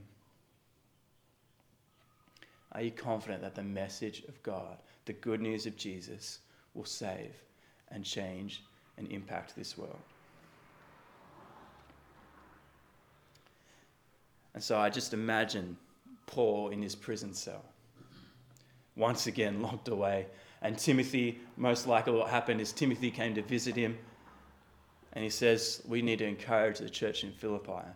Are 2.77 2.83
you 2.83 2.91
confident 2.91 3.41
that 3.41 3.55
the 3.55 3.63
message 3.63 4.23
of 4.27 4.41
God, 4.43 4.77
the 5.05 5.13
good 5.13 5.41
news 5.41 5.65
of 5.65 5.75
Jesus, 5.75 6.37
will 6.75 6.85
save 6.85 7.33
and 7.89 8.05
change 8.05 8.61
and 8.99 9.11
impact 9.11 9.55
this 9.55 9.75
world? 9.75 9.97
And 14.53 14.63
so 14.63 14.77
I 14.77 14.91
just 14.91 15.11
imagine 15.11 15.75
Paul 16.27 16.69
in 16.69 16.79
his 16.83 16.93
prison 16.93 17.33
cell, 17.33 17.65
once 18.95 19.25
again 19.25 19.59
locked 19.63 19.87
away. 19.87 20.27
And 20.61 20.77
Timothy, 20.77 21.39
most 21.55 21.87
likely 21.87 22.13
what 22.13 22.29
happened 22.29 22.61
is 22.61 22.71
Timothy 22.71 23.09
came 23.09 23.33
to 23.33 23.41
visit 23.41 23.75
him 23.75 23.97
and 25.13 25.23
he 25.23 25.31
says, 25.31 25.81
We 25.87 26.03
need 26.03 26.19
to 26.19 26.27
encourage 26.27 26.77
the 26.77 26.91
church 26.91 27.23
in 27.23 27.31
Philippi. 27.31 27.87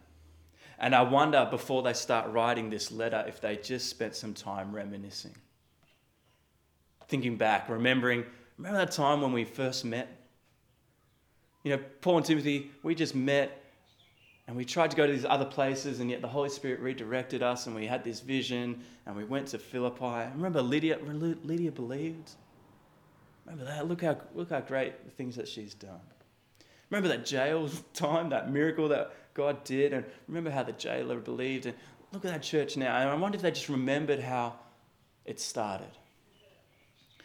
And 0.82 0.96
I 0.96 1.04
wonder 1.04 1.48
before 1.50 1.84
they 1.84 1.94
start 1.94 2.32
writing 2.32 2.72
this 2.72 2.92
letter 2.92 3.24
if 3.28 3.40
they 3.40 3.56
just 3.56 3.88
spent 3.88 4.16
some 4.16 4.34
time 4.34 4.74
reminiscing. 4.74 5.36
Thinking 7.08 7.38
back, 7.38 7.70
remembering, 7.70 8.26
remember 8.58 8.80
that 8.80 8.92
time 8.92 9.22
when 9.22 9.32
we 9.32 9.46
first 9.46 9.86
met? 9.86 10.10
You 11.64 11.76
know, 11.78 11.84
Paul 12.02 12.18
and 12.18 12.26
Timothy, 12.26 12.72
we 12.82 12.96
just 12.96 13.14
met 13.14 13.62
and 14.48 14.58
we 14.58 14.66
tried 14.66 14.90
to 14.90 14.98
go 14.98 15.06
to 15.06 15.14
these 15.14 15.24
other 15.24 15.46
places, 15.46 16.00
and 16.00 16.10
yet 16.10 16.20
the 16.20 16.28
Holy 16.28 16.50
Spirit 16.50 16.80
redirected 16.82 17.42
us, 17.42 17.68
and 17.68 17.76
we 17.76 17.86
had 17.86 18.04
this 18.04 18.20
vision, 18.20 18.82
and 19.06 19.16
we 19.16 19.24
went 19.24 19.48
to 19.50 19.60
Philippi. 19.60 20.30
Remember 20.36 20.62
Lydia? 20.62 20.98
Lydia 20.98 21.72
believed. 21.72 22.32
Remember 23.46 23.66
that? 23.66 23.88
Look 23.88 24.02
how, 24.02 24.18
look 24.34 24.50
how 24.50 24.60
great 24.60 25.06
the 25.06 25.12
things 25.12 25.36
that 25.36 25.48
she's 25.48 25.74
done. 25.74 26.02
Remember 26.92 27.08
that 27.08 27.26
jail 27.26 27.70
time, 27.94 28.30
that 28.30 28.52
miracle 28.52 28.88
that 28.90 29.14
God 29.34 29.64
did, 29.64 29.94
and 29.94 30.06
remember 30.28 30.52
how 30.52 30.62
the 30.62 30.74
jailer 30.74 31.20
believed. 31.20 31.66
And 31.66 31.76
look 32.12 32.26
at 32.26 32.32
that 32.32 32.44
church 32.44 32.78
now. 32.78 32.96
And 32.98 33.10
I 33.10 33.16
wonder 33.16 33.38
if 33.38 33.42
they 33.42 33.52
just 33.52 33.70
remembered 33.70 34.20
how 34.20 34.56
it 35.26 35.40
started. 35.40 35.92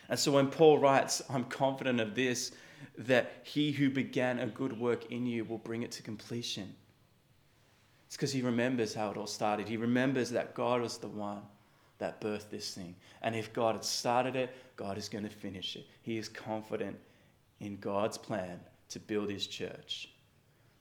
And 0.09 0.19
so 0.19 0.31
when 0.31 0.47
Paul 0.49 0.79
writes, 0.79 1.21
I'm 1.29 1.45
confident 1.45 2.01
of 2.01 2.15
this, 2.15 2.53
that 2.99 3.43
he 3.43 3.73
who 3.73 3.91
began 3.91 4.39
a 4.39 4.47
good 4.47 4.79
work 4.79 5.11
in 5.11 5.27
you 5.27 5.45
will 5.45 5.59
bring 5.59 5.83
it 5.83 5.91
to 5.93 6.03
completion. 6.03 6.73
It's 8.07 8.17
because 8.17 8.33
he 8.33 8.43
remembers 8.43 8.95
how 8.95 9.11
it 9.11 9.17
all 9.17 9.27
started. 9.27 9.69
He 9.69 9.77
remembers 9.77 10.31
that 10.31 10.55
God 10.55 10.81
was 10.81 10.99
the 10.99 11.09
one 11.09 11.43
that 11.99 12.21
birthed 12.21 12.51
this 12.51 12.73
thing. 12.73 12.95
And 13.23 13.35
if 13.35 13.53
God 13.53 13.75
had 13.75 13.85
started 13.85 14.37
it, 14.37 14.55
God 14.77 14.97
is 14.97 15.09
going 15.09 15.25
to 15.25 15.31
finish 15.31 15.75
it. 15.75 15.87
He 16.03 16.19
is 16.19 16.29
confident 16.29 16.97
in 17.59 17.79
God's 17.79 18.17
plan 18.17 18.61
to 18.91 19.01
build 19.01 19.31
his 19.31 19.47
church. 19.47 20.11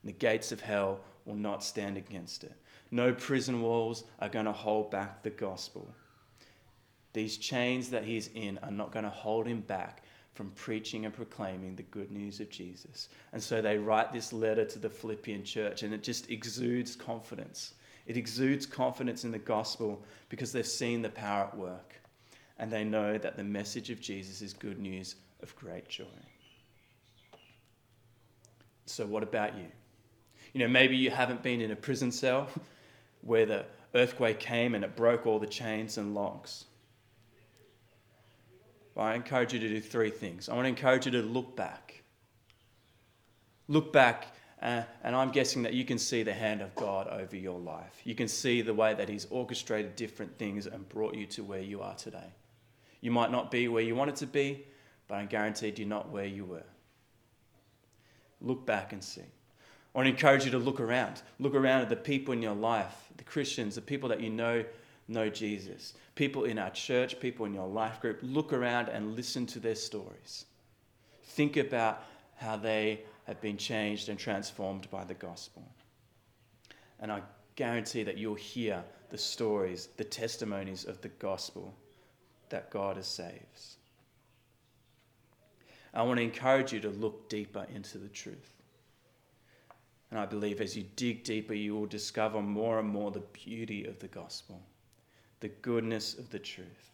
The 0.03 0.11
gates 0.11 0.51
of 0.51 0.61
hell 0.61 0.99
will 1.25 1.35
not 1.35 1.63
stand 1.63 1.97
against 1.97 2.43
it. 2.43 2.53
No 2.91 3.13
prison 3.13 3.61
walls 3.61 4.03
are 4.19 4.29
going 4.29 4.45
to 4.45 4.51
hold 4.51 4.91
back 4.91 5.23
the 5.23 5.31
gospel. 5.31 5.93
These 7.13 7.37
chains 7.37 7.89
that 7.89 8.03
he's 8.03 8.29
in 8.35 8.59
are 8.61 8.71
not 8.71 8.91
going 8.91 9.05
to 9.05 9.09
hold 9.09 9.47
him 9.47 9.61
back 9.61 10.03
from 10.33 10.51
preaching 10.51 11.05
and 11.05 11.13
proclaiming 11.13 11.75
the 11.75 11.83
good 11.83 12.11
news 12.11 12.39
of 12.41 12.49
Jesus. 12.49 13.09
And 13.31 13.41
so 13.41 13.61
they 13.61 13.77
write 13.77 14.11
this 14.11 14.33
letter 14.33 14.65
to 14.65 14.79
the 14.79 14.89
Philippian 14.89 15.43
church, 15.43 15.83
and 15.83 15.93
it 15.93 16.03
just 16.03 16.29
exudes 16.29 16.95
confidence. 16.95 17.73
It 18.05 18.17
exudes 18.17 18.65
confidence 18.65 19.23
in 19.23 19.31
the 19.31 19.39
gospel 19.39 20.03
because 20.29 20.51
they've 20.51 20.67
seen 20.67 21.01
the 21.01 21.09
power 21.09 21.45
at 21.45 21.57
work. 21.57 21.95
And 22.59 22.71
they 22.71 22.83
know 22.83 23.17
that 23.17 23.37
the 23.37 23.43
message 23.43 23.89
of 23.89 23.99
Jesus 23.99 24.41
is 24.41 24.53
good 24.53 24.79
news 24.79 25.15
of 25.41 25.55
great 25.55 25.89
joy. 25.89 26.05
So, 28.95 29.05
what 29.05 29.23
about 29.23 29.57
you? 29.57 29.65
You 30.53 30.61
know, 30.61 30.69
maybe 30.69 30.95
you 30.95 31.11
haven't 31.11 31.43
been 31.43 31.59
in 31.59 31.69
a 31.69 31.75
prison 31.75 32.13
cell 32.13 32.47
where 33.19 33.45
the 33.45 33.65
earthquake 33.93 34.39
came 34.39 34.73
and 34.73 34.85
it 34.85 34.95
broke 34.95 35.27
all 35.27 35.37
the 35.37 35.47
chains 35.47 35.97
and 35.97 36.15
locks. 36.15 36.63
Well, 38.93 39.05
I 39.05 39.15
encourage 39.15 39.51
you 39.51 39.59
to 39.59 39.67
do 39.67 39.81
three 39.81 40.11
things. 40.11 40.47
I 40.47 40.53
want 40.53 40.63
to 40.63 40.69
encourage 40.69 41.07
you 41.07 41.11
to 41.11 41.21
look 41.21 41.57
back. 41.57 42.03
Look 43.67 43.91
back, 43.91 44.27
uh, 44.61 44.83
and 45.03 45.13
I'm 45.13 45.31
guessing 45.31 45.63
that 45.63 45.73
you 45.73 45.83
can 45.83 45.99
see 45.99 46.23
the 46.23 46.33
hand 46.33 46.61
of 46.61 46.73
God 46.75 47.09
over 47.09 47.35
your 47.35 47.59
life. 47.59 47.99
You 48.05 48.15
can 48.15 48.29
see 48.29 48.61
the 48.61 48.73
way 48.73 48.93
that 48.93 49.09
He's 49.09 49.27
orchestrated 49.29 49.97
different 49.97 50.39
things 50.39 50.67
and 50.67 50.87
brought 50.87 51.15
you 51.15 51.25
to 51.25 51.43
where 51.43 51.59
you 51.59 51.81
are 51.81 51.95
today. 51.95 52.31
You 53.01 53.11
might 53.11 53.29
not 53.29 53.51
be 53.51 53.67
where 53.67 53.83
you 53.83 53.93
wanted 53.93 54.15
to 54.17 54.25
be, 54.25 54.65
but 55.09 55.15
I'm 55.15 55.27
guaranteed 55.27 55.79
you're 55.79 55.85
not 55.85 56.11
where 56.11 56.23
you 56.23 56.45
were. 56.45 56.63
Look 58.45 58.65
back 58.65 58.93
and 58.93 59.03
see. 59.03 59.21
I 59.21 59.97
want 59.97 60.05
to 60.05 60.11
encourage 60.11 60.45
you 60.45 60.51
to 60.51 60.57
look 60.57 60.79
around. 60.79 61.21
Look 61.39 61.55
around 61.55 61.81
at 61.81 61.89
the 61.89 61.95
people 61.95 62.33
in 62.33 62.41
your 62.41 62.55
life, 62.55 63.09
the 63.17 63.23
Christians, 63.23 63.75
the 63.75 63.81
people 63.81 64.07
that 64.09 64.21
you 64.21 64.29
know 64.29 64.63
know 65.07 65.29
Jesus. 65.29 65.93
People 66.15 66.45
in 66.45 66.57
our 66.57 66.69
church, 66.71 67.19
people 67.19 67.45
in 67.45 67.53
your 67.53 67.67
life 67.67 67.99
group, 68.01 68.19
look 68.21 68.53
around 68.53 68.89
and 68.89 69.15
listen 69.15 69.45
to 69.47 69.59
their 69.59 69.75
stories. 69.75 70.45
Think 71.23 71.57
about 71.57 72.03
how 72.35 72.55
they 72.55 73.01
have 73.25 73.41
been 73.41 73.57
changed 73.57 74.09
and 74.09 74.17
transformed 74.17 74.89
by 74.89 75.03
the 75.03 75.13
gospel. 75.13 75.63
And 76.99 77.11
I 77.11 77.21
guarantee 77.55 78.03
that 78.03 78.17
you'll 78.17 78.35
hear 78.35 78.83
the 79.09 79.17
stories, 79.17 79.89
the 79.97 80.03
testimonies 80.03 80.85
of 80.85 81.01
the 81.01 81.09
gospel 81.09 81.73
that 82.49 82.69
God 82.69 82.97
has 82.97 83.07
saves. 83.07 83.77
I 85.95 86.03
want 86.03 86.17
to 86.17 86.23
encourage 86.23 86.73
you 86.73 86.79
to 86.81 86.89
look 86.89 87.29
deeper 87.29 87.65
into 87.73 87.97
the 87.97 88.09
truth. 88.09 88.51
And 90.11 90.19
I 90.19 90.25
believe 90.25 90.61
as 90.61 90.77
you 90.77 90.85
dig 90.95 91.23
deeper, 91.23 91.53
you 91.53 91.75
will 91.75 91.87
discover 91.87 92.41
more 92.41 92.79
and 92.79 92.87
more 92.87 93.11
the 93.11 93.23
beauty 93.33 93.85
of 93.85 93.99
the 93.99 94.07
gospel 94.07 94.61
the 95.41 95.49
goodness 95.61 96.17
of 96.17 96.29
the 96.31 96.39
truth. 96.39 96.91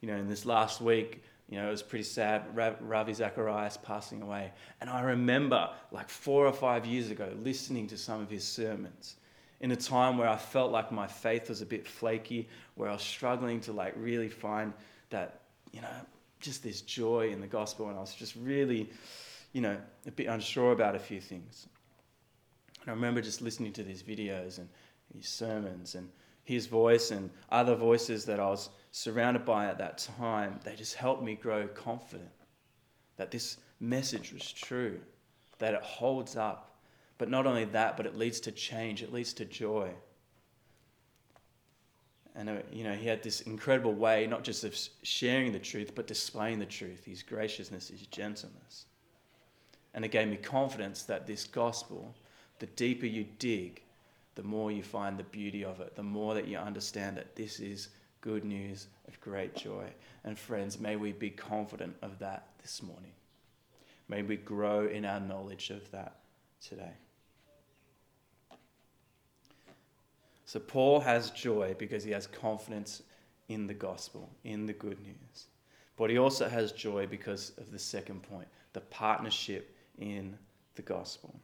You 0.00 0.08
know, 0.08 0.16
in 0.16 0.28
this 0.28 0.46
last 0.46 0.80
week, 0.80 1.24
you 1.48 1.58
know, 1.58 1.66
it 1.66 1.70
was 1.70 1.82
pretty 1.82 2.04
sad. 2.04 2.44
Ravi 2.54 3.14
Zacharias 3.14 3.78
passing 3.78 4.22
away. 4.22 4.52
And 4.80 4.90
I 4.90 5.00
remember, 5.00 5.70
like 5.90 6.08
four 6.10 6.46
or 6.46 6.52
five 6.52 6.84
years 6.86 7.10
ago, 7.10 7.32
listening 7.42 7.86
to 7.88 7.96
some 7.96 8.20
of 8.20 8.30
his 8.30 8.44
sermons 8.44 9.16
in 9.60 9.72
a 9.72 9.76
time 9.76 10.18
where 10.18 10.28
I 10.28 10.36
felt 10.36 10.70
like 10.70 10.92
my 10.92 11.06
faith 11.06 11.48
was 11.48 11.62
a 11.62 11.66
bit 11.66 11.86
flaky, 11.86 12.48
where 12.76 12.90
I 12.90 12.92
was 12.92 13.02
struggling 13.02 13.60
to 13.62 13.72
like 13.72 13.94
really 13.96 14.28
find 14.28 14.72
that, 15.10 15.40
you 15.72 15.80
know, 15.80 15.88
just 16.40 16.62
this 16.62 16.80
joy 16.80 17.30
in 17.30 17.40
the 17.40 17.46
gospel. 17.46 17.88
And 17.88 17.96
I 17.96 18.00
was 18.00 18.14
just 18.14 18.36
really, 18.36 18.90
you 19.52 19.60
know, 19.60 19.76
a 20.06 20.10
bit 20.10 20.26
unsure 20.26 20.72
about 20.72 20.94
a 20.94 20.98
few 20.98 21.20
things. 21.20 21.66
And 22.82 22.90
I 22.90 22.94
remember 22.94 23.20
just 23.20 23.42
listening 23.42 23.72
to 23.74 23.82
these 23.82 24.02
videos 24.02 24.58
and 24.58 24.68
these 25.12 25.28
sermons 25.28 25.94
and 25.94 26.08
his 26.44 26.66
voice 26.66 27.10
and 27.10 27.30
other 27.50 27.74
voices 27.74 28.24
that 28.24 28.40
I 28.40 28.48
was 28.48 28.70
surrounded 28.90 29.44
by 29.44 29.66
at 29.66 29.78
that 29.78 29.98
time, 29.98 30.60
they 30.64 30.74
just 30.74 30.94
helped 30.94 31.22
me 31.22 31.34
grow 31.34 31.68
confident 31.68 32.30
that 33.16 33.30
this 33.30 33.58
message 33.80 34.32
was 34.32 34.50
true, 34.50 34.98
that 35.58 35.74
it 35.74 35.82
holds 35.82 36.36
up. 36.36 36.80
But 37.18 37.28
not 37.28 37.46
only 37.46 37.64
that, 37.66 37.96
but 37.96 38.06
it 38.06 38.16
leads 38.16 38.40
to 38.40 38.52
change, 38.52 39.02
it 39.02 39.12
leads 39.12 39.32
to 39.34 39.44
joy. 39.44 39.90
And, 42.38 42.48
uh, 42.48 42.54
you 42.72 42.84
know, 42.84 42.94
he 42.94 43.08
had 43.08 43.20
this 43.24 43.40
incredible 43.40 43.92
way, 43.92 44.24
not 44.28 44.44
just 44.44 44.62
of 44.62 44.78
sharing 45.02 45.50
the 45.50 45.58
truth, 45.58 45.92
but 45.96 46.06
displaying 46.06 46.60
the 46.60 46.66
truth, 46.66 47.04
his 47.04 47.20
graciousness, 47.20 47.88
his 47.88 48.06
gentleness. 48.06 48.86
And 49.92 50.04
it 50.04 50.12
gave 50.12 50.28
me 50.28 50.36
confidence 50.36 51.02
that 51.02 51.26
this 51.26 51.44
gospel, 51.44 52.14
the 52.60 52.66
deeper 52.66 53.06
you 53.06 53.26
dig, 53.40 53.82
the 54.36 54.44
more 54.44 54.70
you 54.70 54.84
find 54.84 55.18
the 55.18 55.24
beauty 55.24 55.64
of 55.64 55.80
it, 55.80 55.96
the 55.96 56.02
more 56.04 56.34
that 56.34 56.46
you 56.46 56.58
understand 56.58 57.16
that 57.16 57.34
this 57.34 57.58
is 57.58 57.88
good 58.20 58.44
news 58.44 58.86
of 59.08 59.20
great 59.20 59.56
joy. 59.56 59.86
And 60.22 60.38
friends, 60.38 60.78
may 60.78 60.94
we 60.94 61.10
be 61.10 61.30
confident 61.30 61.96
of 62.02 62.20
that 62.20 62.46
this 62.62 62.84
morning. 62.84 63.12
May 64.08 64.22
we 64.22 64.36
grow 64.36 64.86
in 64.86 65.04
our 65.04 65.18
knowledge 65.18 65.70
of 65.70 65.90
that 65.90 66.20
today. 66.64 66.92
So, 70.48 70.58
Paul 70.58 71.00
has 71.00 71.30
joy 71.30 71.76
because 71.78 72.02
he 72.02 72.10
has 72.12 72.26
confidence 72.26 73.02
in 73.50 73.66
the 73.66 73.74
gospel, 73.74 74.30
in 74.44 74.64
the 74.64 74.72
good 74.72 74.98
news. 75.00 75.48
But 75.98 76.08
he 76.08 76.16
also 76.16 76.48
has 76.48 76.72
joy 76.72 77.06
because 77.06 77.52
of 77.58 77.70
the 77.70 77.78
second 77.78 78.22
point 78.22 78.48
the 78.72 78.80
partnership 78.80 79.76
in 79.98 80.38
the 80.74 80.80
gospel. 80.80 81.38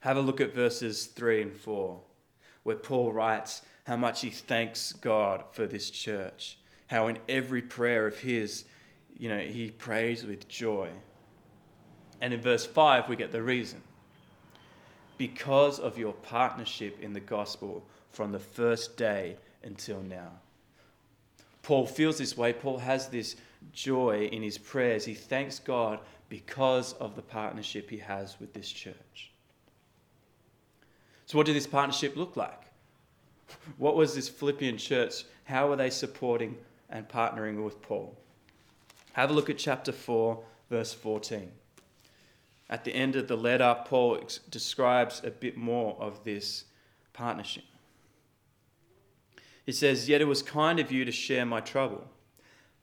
Have 0.00 0.18
a 0.18 0.20
look 0.20 0.42
at 0.42 0.54
verses 0.54 1.06
3 1.06 1.40
and 1.40 1.56
4, 1.56 1.98
where 2.64 2.76
Paul 2.76 3.14
writes 3.14 3.62
how 3.86 3.96
much 3.96 4.20
he 4.20 4.28
thanks 4.28 4.92
God 4.92 5.42
for 5.52 5.66
this 5.66 5.88
church, 5.88 6.58
how 6.88 7.06
in 7.06 7.16
every 7.30 7.62
prayer 7.62 8.06
of 8.06 8.18
his, 8.18 8.66
you 9.16 9.30
know, 9.30 9.38
he 9.38 9.70
prays 9.70 10.22
with 10.22 10.48
joy. 10.48 10.90
And 12.20 12.34
in 12.34 12.42
verse 12.42 12.66
5, 12.66 13.08
we 13.08 13.16
get 13.16 13.32
the 13.32 13.42
reason 13.42 13.80
because 15.18 15.78
of 15.78 15.98
your 15.98 16.12
partnership 16.12 16.98
in 17.00 17.12
the 17.12 17.20
gospel 17.20 17.84
from 18.10 18.32
the 18.32 18.38
first 18.38 18.96
day 18.96 19.36
until 19.62 20.00
now. 20.00 20.30
Paul 21.62 21.86
feels 21.86 22.16
this 22.16 22.36
way. 22.36 22.52
Paul 22.52 22.78
has 22.78 23.08
this 23.08 23.36
joy 23.72 24.28
in 24.32 24.42
his 24.42 24.56
prayers. 24.56 25.04
He 25.04 25.14
thanks 25.14 25.58
God 25.58 26.00
because 26.28 26.94
of 26.94 27.16
the 27.16 27.22
partnership 27.22 27.90
he 27.90 27.98
has 27.98 28.40
with 28.40 28.54
this 28.54 28.70
church. 28.70 29.30
So, 31.26 31.36
what 31.36 31.46
did 31.46 31.56
this 31.56 31.66
partnership 31.66 32.16
look 32.16 32.36
like? 32.36 32.62
What 33.76 33.96
was 33.96 34.14
this 34.14 34.28
Philippian 34.28 34.78
church? 34.78 35.24
How 35.44 35.68
were 35.68 35.76
they 35.76 35.90
supporting 35.90 36.56
and 36.90 37.08
partnering 37.08 37.64
with 37.64 37.80
Paul? 37.82 38.16
Have 39.12 39.30
a 39.30 39.32
look 39.32 39.50
at 39.50 39.58
chapter 39.58 39.92
4, 39.92 40.38
verse 40.70 40.92
14. 40.92 41.50
At 42.70 42.84
the 42.84 42.94
end 42.94 43.16
of 43.16 43.28
the 43.28 43.36
letter, 43.36 43.82
Paul 43.86 44.20
describes 44.50 45.22
a 45.24 45.30
bit 45.30 45.56
more 45.56 45.96
of 45.98 46.24
this 46.24 46.64
partnership. 47.12 47.64
He 49.64 49.72
says, 49.72 50.08
Yet 50.08 50.20
it 50.20 50.26
was 50.26 50.42
kind 50.42 50.78
of 50.78 50.92
you 50.92 51.04
to 51.04 51.12
share 51.12 51.46
my 51.46 51.60
trouble. 51.60 52.08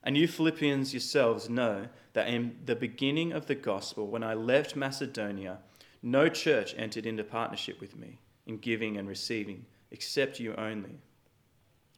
And 0.03 0.15
you 0.15 0.27
Philippians 0.27 0.93
yourselves 0.93 1.49
know 1.49 1.87
that 2.13 2.27
in 2.27 2.57
the 2.63 2.75
beginning 2.75 3.31
of 3.31 3.47
the 3.47 3.55
gospel, 3.55 4.07
when 4.07 4.23
I 4.23 4.35
left 4.35 4.75
Macedonia, 4.75 5.59
no 6.03 6.29
church 6.29 6.75
entered 6.77 7.07
into 7.07 7.23
partnership 7.23 7.81
with 7.81 7.95
me 7.97 8.19
in 8.45 8.57
giving 8.57 8.97
and 8.97 9.07
receiving, 9.07 9.65
except 9.89 10.39
you 10.39 10.53
only. 10.55 10.99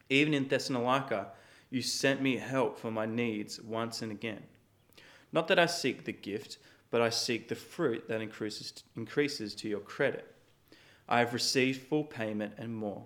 Even 0.10 0.34
in 0.34 0.48
Thessalonica, 0.48 1.32
you 1.70 1.82
sent 1.82 2.22
me 2.22 2.38
help 2.38 2.80
for 2.80 2.90
my 2.90 3.06
needs 3.06 3.62
once 3.62 4.02
and 4.02 4.12
again. 4.12 4.44
Not 5.34 5.50
that 5.50 5.60
I 5.60 5.66
seek 5.66 6.06
the 6.06 6.14
gift, 6.14 6.58
but 6.98 7.04
I 7.04 7.12
seek 7.12 7.48
the 7.48 7.54
fruit 7.54 8.08
that 8.08 8.22
increases, 8.22 8.74
increases 8.96 9.54
to 9.54 9.70
your 9.70 9.82
credit. 9.82 10.34
I 11.08 11.20
have 11.20 11.32
received 11.32 11.84
full 11.84 12.04
payment 12.04 12.56
and 12.58 12.76
more. 12.76 13.04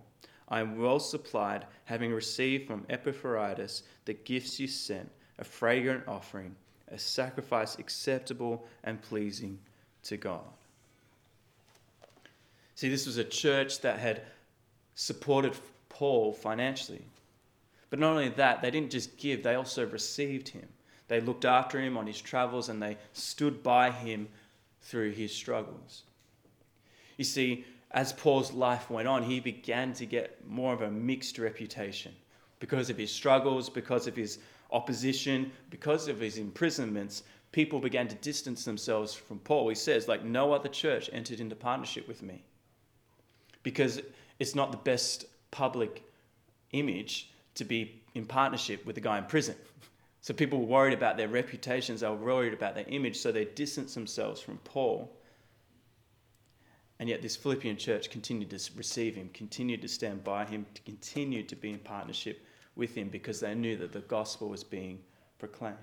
I 0.48 0.62
am 0.62 0.78
well 0.78 0.98
supplied, 0.98 1.66
having 1.84 2.14
received 2.14 2.68
from 2.68 2.86
Epaphroditus 2.90 3.84
the 4.06 4.14
gifts 4.14 4.62
you 4.62 4.68
sent, 4.68 5.12
a 5.40 5.44
fragrant 5.44 6.08
offering, 6.08 6.56
a 6.88 6.98
sacrifice 6.98 7.80
acceptable 7.80 8.66
and 8.86 9.02
pleasing 9.02 9.60
to 10.04 10.16
God. 10.16 10.48
See, 12.76 12.88
this 12.88 13.06
was 13.06 13.18
a 13.18 13.26
church 13.26 13.82
that 13.82 14.00
had 14.00 14.22
supported 14.96 15.54
Paul 15.90 16.32
financially. 16.32 17.04
But 17.90 18.00
not 18.00 18.12
only 18.12 18.30
that, 18.30 18.62
they 18.62 18.72
didn't 18.72 18.92
just 18.92 19.18
give, 19.18 19.44
they 19.44 19.56
also 19.56 19.86
received 19.86 20.48
him. 20.48 20.70
They 21.12 21.20
looked 21.20 21.44
after 21.44 21.78
him 21.78 21.98
on 21.98 22.08
his 22.08 22.22
travels 22.22 22.70
and 22.70 22.82
they 22.82 22.96
stood 23.12 23.62
by 23.62 23.92
him 23.92 24.30
through 24.80 25.12
his 25.12 25.36
struggles. 25.36 26.04
You 27.18 27.26
see, 27.26 27.66
as 27.92 28.14
Paul's 28.14 28.54
life 28.54 28.90
went 28.90 29.10
on, 29.10 29.22
he 29.22 29.42
began 29.42 29.92
to 29.96 30.06
get 30.06 30.48
more 30.48 30.74
of 30.74 30.82
a 30.82 30.90
mixed 30.90 31.38
reputation 31.38 32.14
because 32.62 32.90
of 32.90 32.98
his 32.98 33.12
struggles, 33.12 33.70
because 33.70 34.08
of 34.08 34.16
his 34.16 34.40
opposition, 34.72 35.52
because 35.70 36.08
of 36.08 36.18
his 36.18 36.38
imprisonments. 36.38 37.24
People 37.52 37.82
began 37.82 38.08
to 38.08 38.16
distance 38.16 38.64
themselves 38.64 39.14
from 39.14 39.40
Paul. 39.40 39.68
He 39.68 39.76
says, 39.76 40.08
like, 40.08 40.24
no 40.24 40.54
other 40.54 40.70
church 40.70 41.10
entered 41.12 41.42
into 41.42 41.58
partnership 41.58 42.08
with 42.08 42.24
me 42.24 42.42
because 43.64 44.00
it's 44.40 44.56
not 44.56 44.72
the 44.72 44.78
best 44.78 45.26
public 45.52 46.06
image 46.72 47.32
to 47.56 47.66
be 47.66 48.02
in 48.16 48.26
partnership 48.26 48.86
with 48.86 48.96
a 48.96 49.02
guy 49.02 49.18
in 49.18 49.26
prison. 49.26 49.56
So 50.22 50.36
people 50.36 50.60
were 50.60 50.66
worried 50.66 50.94
about 50.94 51.18
their 51.18 51.28
reputations, 51.28 52.02
they 52.02 52.08
were 52.08 52.16
worried 52.16 52.54
about 52.54 52.76
their 52.76 52.86
image, 52.88 53.18
so 53.18 53.32
they 53.32 53.46
distanced 53.46 53.96
themselves 53.96 54.40
from 54.40 54.60
Paul. 54.60 55.12
And 57.00 57.10
yet, 57.10 57.24
this 57.24 57.36
Philippian 57.36 57.78
church 57.78 58.12
continued 58.12 58.52
to 58.52 58.72
receive 58.76 59.16
him, 59.16 59.32
continued 59.34 59.82
to 59.82 59.88
stand 59.88 60.24
by 60.24 60.46
him, 60.46 60.68
continued 60.86 61.50
to 61.50 61.56
be 61.56 61.72
in 61.72 61.80
partnership 61.80 62.46
with 62.76 62.94
him 62.94 63.10
because 63.10 63.40
they 63.40 63.56
knew 63.56 63.76
that 63.78 63.92
the 63.92 64.02
gospel 64.02 64.50
was 64.50 64.64
being 64.64 65.00
proclaimed. 65.40 65.78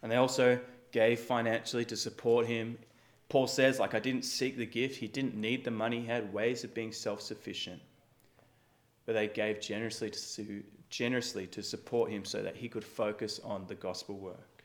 And 0.00 0.12
they 0.12 0.16
also 0.16 0.60
gave 0.92 1.18
financially 1.18 1.84
to 1.86 1.96
support 1.96 2.46
him. 2.46 2.78
Paul 3.28 3.48
says, 3.48 3.80
like, 3.80 3.94
I 3.94 3.98
didn't 3.98 4.24
seek 4.24 4.56
the 4.56 4.64
gift. 4.64 4.94
He 4.94 5.08
didn't 5.08 5.34
need 5.34 5.64
the 5.64 5.72
money. 5.72 6.02
He 6.02 6.06
had 6.06 6.32
ways 6.32 6.62
of 6.62 6.72
being 6.72 6.92
self 6.92 7.20
sufficient. 7.20 7.82
But 9.04 9.14
they 9.14 9.26
gave 9.26 9.60
generously 9.60 10.10
to, 10.10 10.62
generously 10.90 11.46
to 11.48 11.62
support 11.62 12.10
him 12.10 12.24
so 12.24 12.42
that 12.42 12.56
he 12.56 12.68
could 12.68 12.84
focus 12.84 13.40
on 13.44 13.66
the 13.66 13.74
gospel 13.74 14.16
work. 14.16 14.56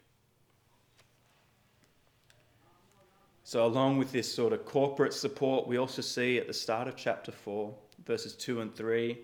So, 3.43 3.65
along 3.65 3.97
with 3.97 4.11
this 4.11 4.33
sort 4.33 4.53
of 4.53 4.65
corporate 4.65 5.13
support, 5.13 5.67
we 5.67 5.77
also 5.77 6.01
see 6.01 6.37
at 6.37 6.47
the 6.47 6.53
start 6.53 6.87
of 6.87 6.95
chapter 6.95 7.31
4, 7.31 7.73
verses 8.05 8.33
2 8.35 8.61
and 8.61 8.73
3, 8.73 9.17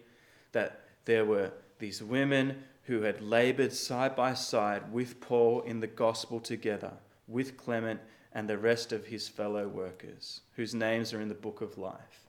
that 0.52 0.82
there 1.06 1.24
were 1.24 1.52
these 1.80 2.04
women 2.04 2.62
who 2.84 3.04
had 3.04 3.22
labored 3.22 3.72
side 3.72 4.16
by 4.16 4.34
side 4.34 4.92
with 4.92 5.22
Paul 5.22 5.62
in 5.62 5.80
the 5.80 5.88
gospel 5.88 6.40
together, 6.40 6.92
with 7.28 7.56
Clement 7.58 8.02
and 8.34 8.50
the 8.50 8.58
rest 8.58 8.92
of 8.92 9.06
his 9.06 9.30
fellow 9.30 9.68
workers, 9.68 10.42
whose 10.56 10.76
names 10.76 11.14
are 11.14 11.22
in 11.22 11.30
the 11.30 11.34
book 11.34 11.62
of 11.62 11.78
life. 11.78 12.28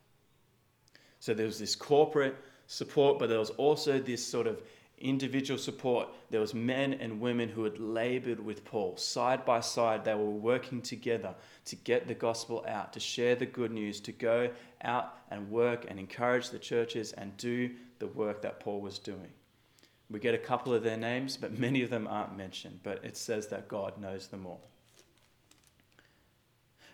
So, 1.19 1.35
there 1.35 1.47
was 1.47 1.59
this 1.59 1.75
corporate 1.75 2.37
support, 2.69 3.19
but 3.19 3.29
there 3.29 3.41
was 3.41 3.51
also 3.51 3.99
this 3.99 4.25
sort 4.25 4.47
of 4.47 4.63
individual 4.99 5.59
support. 5.59 6.09
There 6.31 6.41
was 6.41 6.55
men 6.55 6.95
and 6.95 7.21
women 7.21 7.49
who 7.49 7.65
had 7.65 7.79
labored 7.79 8.39
with 8.39 8.65
Paul. 8.65 8.97
Side 8.97 9.45
by 9.45 9.61
side, 9.61 10.05
they 10.05 10.15
were 10.15 10.31
working 10.31 10.83
together 10.83 11.35
to 11.65 11.77
get 11.77 12.07
the 12.07 12.15
gospel 12.15 12.65
out, 12.69 12.93
to 12.93 13.01
share 13.01 13.35
the 13.35 13.47
good 13.47 13.73
news, 13.73 14.01
to 14.01 14.13
go 14.13 14.51
out 14.83 15.15
and 15.31 15.51
work 15.51 15.87
and 15.89 15.99
encourage 15.99 16.51
the 16.51 16.59
churches 16.59 17.13
and 17.13 17.37
do 17.37 17.71
the 17.99 18.07
work 18.07 18.43
that 18.43 18.61
Paul 18.61 18.81
was 18.81 18.99
doing. 18.99 19.31
We 20.11 20.21
get 20.21 20.35
a 20.35 20.39
couple 20.39 20.73
of 20.73 20.83
their 20.83 20.97
names, 20.97 21.37
but 21.37 21.59
many 21.59 21.83
of 21.83 21.91
them 21.91 22.07
aren't 22.09 22.37
mentioned. 22.37 22.81
But 22.83 23.05
it 23.05 23.17
says 23.17 23.49
that 23.49 23.69
God 23.69 23.99
knows 23.99 24.29
them 24.29 24.47
all. 24.47 24.63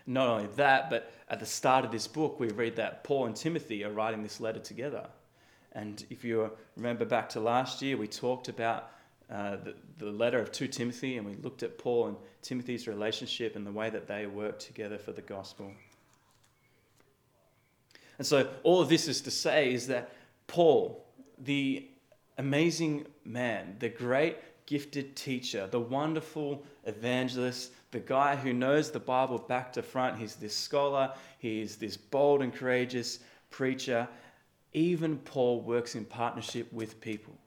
Not 0.07 0.29
only 0.29 0.49
that, 0.57 0.91
but 0.91 1.13
at 1.31 1.41
the 1.41 1.47
start 1.47 1.85
of 1.85 1.91
this 1.91 2.07
book, 2.07 2.39
we 2.39 2.49
read 2.49 2.77
that 2.77 3.05
Paul 3.05 3.27
and 3.27 3.37
Timothy 3.37 3.85
are 3.85 3.91
writing 3.91 4.23
this 4.23 4.41
letter 4.41 4.59
together. 4.59 5.09
And 5.75 6.05
if 6.11 6.25
you 6.25 6.51
remember 6.77 7.05
back 7.05 7.29
to 7.31 7.41
last 7.41 7.83
year, 7.83 7.97
we 7.97 8.07
talked 8.07 8.49
about 8.49 8.91
uh, 9.31 9.57
the, 9.57 9.75
the 9.99 10.11
letter 10.11 10.39
of 10.39 10.53
2 10.53 10.69
Timothy 10.69 11.17
and 11.17 11.27
we 11.27 11.35
looked 11.37 11.63
at 11.63 11.79
Paul 11.79 12.09
and 12.09 12.17
Timothy's 12.43 12.87
relationship 12.87 13.57
and 13.57 13.67
the 13.67 13.73
way 13.73 13.91
that 13.91 14.07
they 14.07 14.27
work 14.27 14.59
together 14.59 14.99
for 14.99 15.13
the 15.13 15.23
gospel. 15.23 15.73
And 18.19 18.27
so, 18.27 18.49
all 18.63 18.81
of 18.81 18.89
this 18.89 19.09
is 19.09 19.21
to 19.23 19.31
say 19.31 19.73
is 19.73 19.89
that 19.89 20.13
Paul, 20.47 21.05
the 21.39 21.89
amazing 22.39 23.07
man, 23.25 23.77
the 23.81 23.89
great 23.89 24.37
gifted 24.67 25.17
teacher, 25.17 25.67
the 25.67 25.81
wonderful 25.81 26.65
evangelist, 26.85 27.73
the 27.91 28.01
guy 28.01 28.37
who 28.37 28.53
knows 28.53 28.91
the 28.91 29.01
Bible 29.01 29.39
back 29.39 29.73
to 29.73 29.83
front, 29.83 30.19
he's 30.19 30.37
this 30.37 30.55
scholar, 30.55 31.13
he's 31.39 31.77
this 31.77 31.97
bold 31.97 32.43
and 32.43 32.55
courageous 32.55 33.21
preacher, 33.51 34.09
even 34.75 35.19
Paul 35.19 35.63
works 35.63 35.95
in 35.95 36.05
partnership 36.05 36.73
with 36.73 37.01
people. 37.01 37.39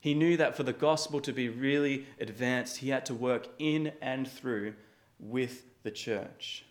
He 0.00 0.12
knew 0.12 0.36
that 0.36 0.54
for 0.54 0.64
the 0.64 0.72
gospel 0.74 1.20
to 1.20 1.32
be 1.32 1.48
really 1.48 2.06
advanced, 2.20 2.76
he 2.76 2.90
had 2.90 3.06
to 3.06 3.14
work 3.14 3.48
in 3.58 3.92
and 4.02 4.28
through 4.28 4.74
with 5.18 5.62
the 5.82 5.90
church. 5.90 6.66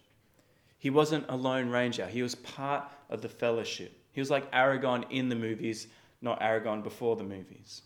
He 0.77 0.91
wasn't 0.91 1.25
a 1.29 1.35
lone 1.35 1.69
ranger, 1.69 2.05
he 2.05 2.21
was 2.21 2.35
part 2.35 2.83
of 3.09 3.21
the 3.21 3.29
fellowship. 3.29 3.97
He 4.11 4.21
was 4.21 4.29
like 4.29 4.51
Aragorn 4.51 5.05
in 5.09 5.29
the 5.29 5.35
movies, 5.35 5.87
not 6.21 6.41
Aragorn 6.41 6.83
before 6.83 7.15
the 7.15 7.23
movies. 7.23 7.81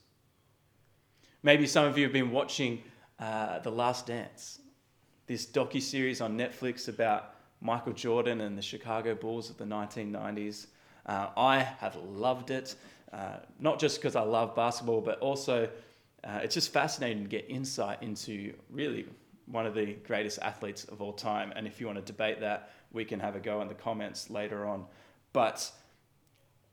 Maybe 1.43 1.67
some 1.67 1.85
of 1.85 1.97
you 1.97 2.03
have 2.03 2.11
been 2.11 2.31
watching 2.31 2.81
uh, 3.19 3.59
The 3.59 3.71
Last 3.71 4.07
Dance, 4.07 4.59
this 5.27 5.45
docu 5.45 5.81
series 5.81 6.19
on 6.19 6.37
Netflix 6.37 6.89
about 6.89 7.35
Michael 7.61 7.93
Jordan 7.93 8.41
and 8.41 8.57
the 8.57 8.61
Chicago 8.61 9.15
Bulls 9.15 9.49
of 9.49 9.57
the 9.57 9.65
1990s. 9.65 10.67
Uh, 11.07 11.29
I 11.37 11.59
have 11.59 11.95
loved 11.95 12.51
it, 12.51 12.75
uh, 13.13 13.37
not 13.59 13.79
just 13.79 13.97
because 13.97 14.15
I 14.15 14.21
love 14.21 14.55
basketball, 14.55 15.01
but 15.01 15.19
also 15.19 15.69
uh, 16.23 16.39
it's 16.43 16.53
just 16.53 16.73
fascinating 16.73 17.23
to 17.23 17.29
get 17.29 17.45
insight 17.49 18.03
into 18.03 18.53
really 18.69 19.05
one 19.45 19.65
of 19.65 19.73
the 19.73 19.93
greatest 20.05 20.39
athletes 20.39 20.83
of 20.85 21.01
all 21.01 21.13
time. 21.13 21.53
And 21.55 21.65
if 21.65 21.79
you 21.79 21.85
want 21.85 21.97
to 21.99 22.05
debate 22.05 22.41
that, 22.41 22.71
we 22.91 23.05
can 23.05 23.19
have 23.19 23.35
a 23.35 23.39
go 23.39 23.61
in 23.61 23.67
the 23.67 23.73
comments 23.73 24.29
later 24.29 24.65
on. 24.65 24.85
But 25.31 25.71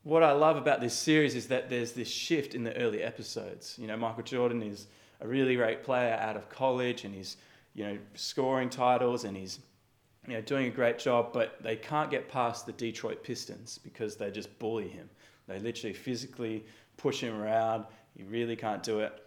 what 0.03 0.23
I 0.23 0.33
love 0.33 0.57
about 0.57 0.81
this 0.81 0.93
series 0.93 1.35
is 1.35 1.47
that 1.47 1.69
there's 1.69 1.93
this 1.93 2.09
shift 2.09 2.53
in 2.53 2.63
the 2.63 2.75
early 2.77 3.01
episodes. 3.01 3.75
You 3.79 3.87
know, 3.87 3.97
Michael 3.97 4.23
Jordan 4.23 4.61
is 4.61 4.87
a 5.21 5.27
really 5.27 5.55
great 5.55 5.83
player 5.83 6.13
out 6.19 6.35
of 6.35 6.49
college 6.49 7.05
and 7.05 7.15
he's, 7.15 7.37
you 7.73 7.85
know, 7.85 7.97
scoring 8.13 8.69
titles 8.69 9.23
and 9.23 9.35
he's, 9.35 9.59
you 10.27 10.33
know, 10.33 10.41
doing 10.41 10.67
a 10.67 10.71
great 10.71 10.99
job, 10.99 11.31
but 11.33 11.61
they 11.61 11.75
can't 11.75 12.09
get 12.09 12.27
past 12.27 12.65
the 12.65 12.73
Detroit 12.73 13.23
Pistons 13.23 13.77
because 13.77 14.15
they 14.15 14.31
just 14.31 14.57
bully 14.59 14.87
him. 14.87 15.09
They 15.47 15.59
literally 15.59 15.93
physically 15.93 16.65
push 16.97 17.21
him 17.21 17.39
around. 17.39 17.85
He 18.15 18.23
really 18.23 18.55
can't 18.55 18.81
do 18.81 18.99
it 18.99 19.21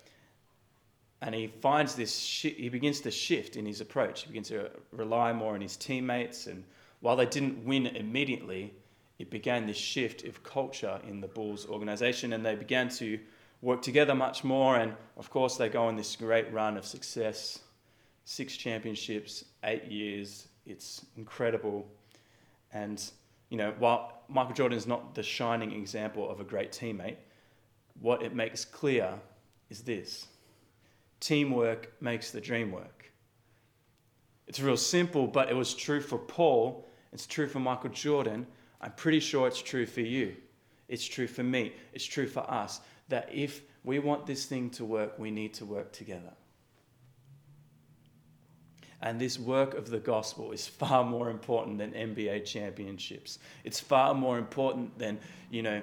and 1.20 1.34
he 1.34 1.48
finds 1.60 1.94
this 1.94 2.16
he 2.42 2.68
begins 2.68 3.00
to 3.00 3.10
shift 3.10 3.56
in 3.56 3.66
his 3.66 3.80
approach 3.80 4.22
he 4.22 4.28
begins 4.28 4.48
to 4.48 4.70
rely 4.92 5.32
more 5.32 5.54
on 5.54 5.60
his 5.60 5.76
teammates 5.76 6.46
and 6.46 6.64
while 7.00 7.16
they 7.16 7.26
didn't 7.26 7.64
win 7.64 7.86
immediately 7.86 8.72
it 9.18 9.30
began 9.30 9.66
this 9.66 9.76
shift 9.76 10.24
of 10.24 10.42
culture 10.42 11.00
in 11.08 11.20
the 11.20 11.26
bulls 11.26 11.66
organization 11.66 12.32
and 12.32 12.44
they 12.44 12.54
began 12.54 12.88
to 12.88 13.18
work 13.62 13.82
together 13.82 14.14
much 14.14 14.44
more 14.44 14.76
and 14.76 14.92
of 15.16 15.28
course 15.30 15.56
they 15.56 15.68
go 15.68 15.84
on 15.84 15.96
this 15.96 16.14
great 16.14 16.52
run 16.52 16.76
of 16.76 16.84
success 16.84 17.60
six 18.24 18.56
championships 18.56 19.44
eight 19.64 19.84
years 19.86 20.48
it's 20.68 21.04
incredible 21.16 21.86
and 22.72 23.10
you 23.48 23.56
know 23.56 23.72
while 23.78 24.22
michael 24.28 24.54
jordan 24.54 24.76
is 24.76 24.86
not 24.86 25.14
the 25.14 25.22
shining 25.22 25.72
example 25.72 26.30
of 26.30 26.40
a 26.40 26.44
great 26.44 26.70
teammate 26.70 27.16
what 28.00 28.22
it 28.22 28.34
makes 28.34 28.64
clear 28.64 29.14
is 29.70 29.82
this 29.82 30.28
teamwork 31.20 31.92
makes 32.00 32.30
the 32.30 32.40
dream 32.40 32.70
work. 32.70 33.10
It's 34.46 34.60
real 34.60 34.76
simple, 34.76 35.26
but 35.26 35.50
it 35.50 35.56
was 35.56 35.74
true 35.74 36.00
for 36.00 36.18
Paul, 36.18 36.86
it's 37.12 37.26
true 37.26 37.46
for 37.46 37.58
Michael 37.58 37.90
Jordan. 37.90 38.46
I'm 38.80 38.92
pretty 38.92 39.20
sure 39.20 39.48
it's 39.48 39.60
true 39.60 39.86
for 39.86 40.00
you. 40.00 40.36
It's 40.88 41.04
true 41.04 41.26
for 41.26 41.42
me. 41.42 41.72
It's 41.92 42.04
true 42.04 42.26
for 42.26 42.48
us 42.50 42.80
that 43.08 43.28
if 43.32 43.62
we 43.84 43.98
want 43.98 44.26
this 44.26 44.46
thing 44.46 44.70
to 44.70 44.84
work, 44.84 45.18
we 45.18 45.30
need 45.30 45.52
to 45.54 45.66
work 45.66 45.92
together. 45.92 46.32
And 49.00 49.20
this 49.20 49.38
work 49.38 49.74
of 49.74 49.90
the 49.90 50.00
gospel 50.00 50.50
is 50.50 50.66
far 50.66 51.04
more 51.04 51.30
important 51.30 51.78
than 51.78 51.92
NBA 51.92 52.44
championships. 52.44 53.38
It's 53.62 53.78
far 53.78 54.12
more 54.12 54.38
important 54.38 54.98
than, 54.98 55.20
you 55.50 55.62
know, 55.62 55.80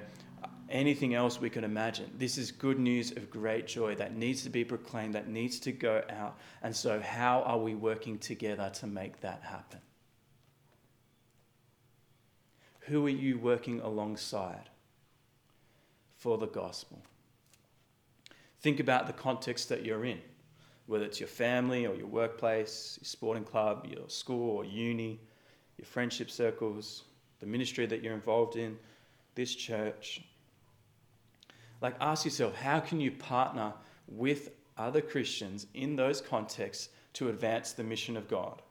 anything 0.70 1.14
else 1.14 1.40
we 1.40 1.50
can 1.50 1.64
imagine. 1.64 2.12
This 2.18 2.38
is 2.38 2.52
good 2.52 2.80
news 2.80 3.12
of 3.12 3.30
great 3.30 3.68
joy 3.68 3.96
that 3.96 4.16
needs 4.16 4.44
to 4.44 4.50
be 4.50 4.66
proclaimed, 4.66 5.16
that 5.16 5.30
needs 5.30 5.60
to 5.62 5.72
go 5.72 6.04
out. 6.10 6.38
And 6.62 6.76
so, 6.76 7.00
how 7.00 7.42
are 7.44 7.58
we 7.58 7.76
working 7.76 8.18
together 8.18 8.70
to 8.76 8.88
make 8.88 9.22
that 9.22 9.42
happen? 9.44 9.80
Who 12.82 13.06
are 13.06 13.10
you 13.10 13.40
working 13.40 13.80
alongside 13.80 14.70
for 16.18 16.38
the 16.38 16.48
gospel? 16.48 17.02
Think 18.62 18.80
about 18.80 19.08
the 19.08 19.14
context 19.14 19.70
that 19.70 19.86
you're 19.86 20.06
in, 20.06 20.22
whether 20.88 21.06
it's 21.06 21.20
your 21.20 21.28
family 21.28 21.86
or 21.86 21.96
your 21.96 22.08
workplace, 22.08 22.98
your 23.00 23.06
sporting 23.06 23.44
club, 23.44 23.88
your 23.90 24.08
school 24.08 24.58
or 24.58 24.66
uni, 24.66 25.20
your 25.78 25.86
friendship 25.86 26.30
circles, 26.30 27.04
the 27.40 27.46
ministry 27.46 27.86
that 27.86 28.04
you're 28.04 28.14
involved 28.14 28.56
in, 28.56 28.78
this 29.36 29.54
church, 29.54 30.22
like, 31.82 31.96
ask 32.00 32.26
yourself 32.26 32.56
how 32.56 32.80
can 32.80 33.00
you 33.00 33.12
partner 33.12 33.74
with 34.08 34.50
other 34.78 35.02
Christians 35.02 35.68
in 35.74 35.96
those 35.96 36.22
contexts 36.22 36.90
to 37.14 37.30
advance 37.30 37.74
the 37.74 37.84
mission 37.84 38.18
of 38.18 38.28
God? 38.28 38.62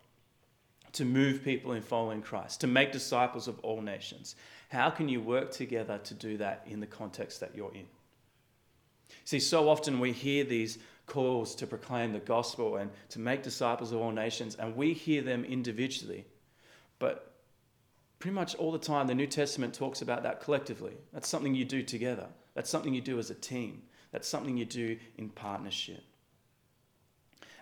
To 0.94 1.04
move 1.04 1.44
people 1.44 1.72
in 1.72 1.82
following 1.82 2.22
Christ, 2.22 2.60
to 2.60 2.66
make 2.66 2.92
disciples 2.92 3.48
of 3.48 3.58
all 3.60 3.80
nations. 3.80 4.36
How 4.68 4.90
can 4.90 5.08
you 5.08 5.20
work 5.20 5.50
together 5.50 5.98
to 6.04 6.14
do 6.14 6.36
that 6.38 6.66
in 6.66 6.80
the 6.80 6.86
context 6.86 7.40
that 7.40 7.54
you're 7.54 7.74
in? 7.74 7.86
See, 9.24 9.40
so 9.40 9.68
often 9.68 10.00
we 10.00 10.12
hear 10.12 10.44
these 10.44 10.78
calls 11.06 11.54
to 11.56 11.66
proclaim 11.66 12.12
the 12.12 12.18
gospel 12.20 12.76
and 12.76 12.90
to 13.10 13.18
make 13.18 13.42
disciples 13.42 13.92
of 13.92 14.00
all 14.00 14.10
nations, 14.10 14.54
and 14.56 14.76
we 14.76 14.92
hear 14.92 15.22
them 15.22 15.44
individually. 15.44 16.24
But 16.98 17.34
pretty 18.18 18.34
much 18.34 18.54
all 18.54 18.72
the 18.72 18.78
time, 18.78 19.06
the 19.06 19.14
New 19.14 19.26
Testament 19.26 19.74
talks 19.74 20.02
about 20.02 20.22
that 20.22 20.40
collectively. 20.40 20.94
That's 21.12 21.28
something 21.28 21.54
you 21.54 21.64
do 21.64 21.82
together. 21.82 22.28
That's 22.54 22.70
something 22.70 22.94
you 22.94 23.00
do 23.00 23.18
as 23.18 23.30
a 23.30 23.34
team. 23.34 23.82
That's 24.12 24.28
something 24.28 24.56
you 24.56 24.64
do 24.64 24.96
in 25.18 25.28
partnership. 25.28 26.02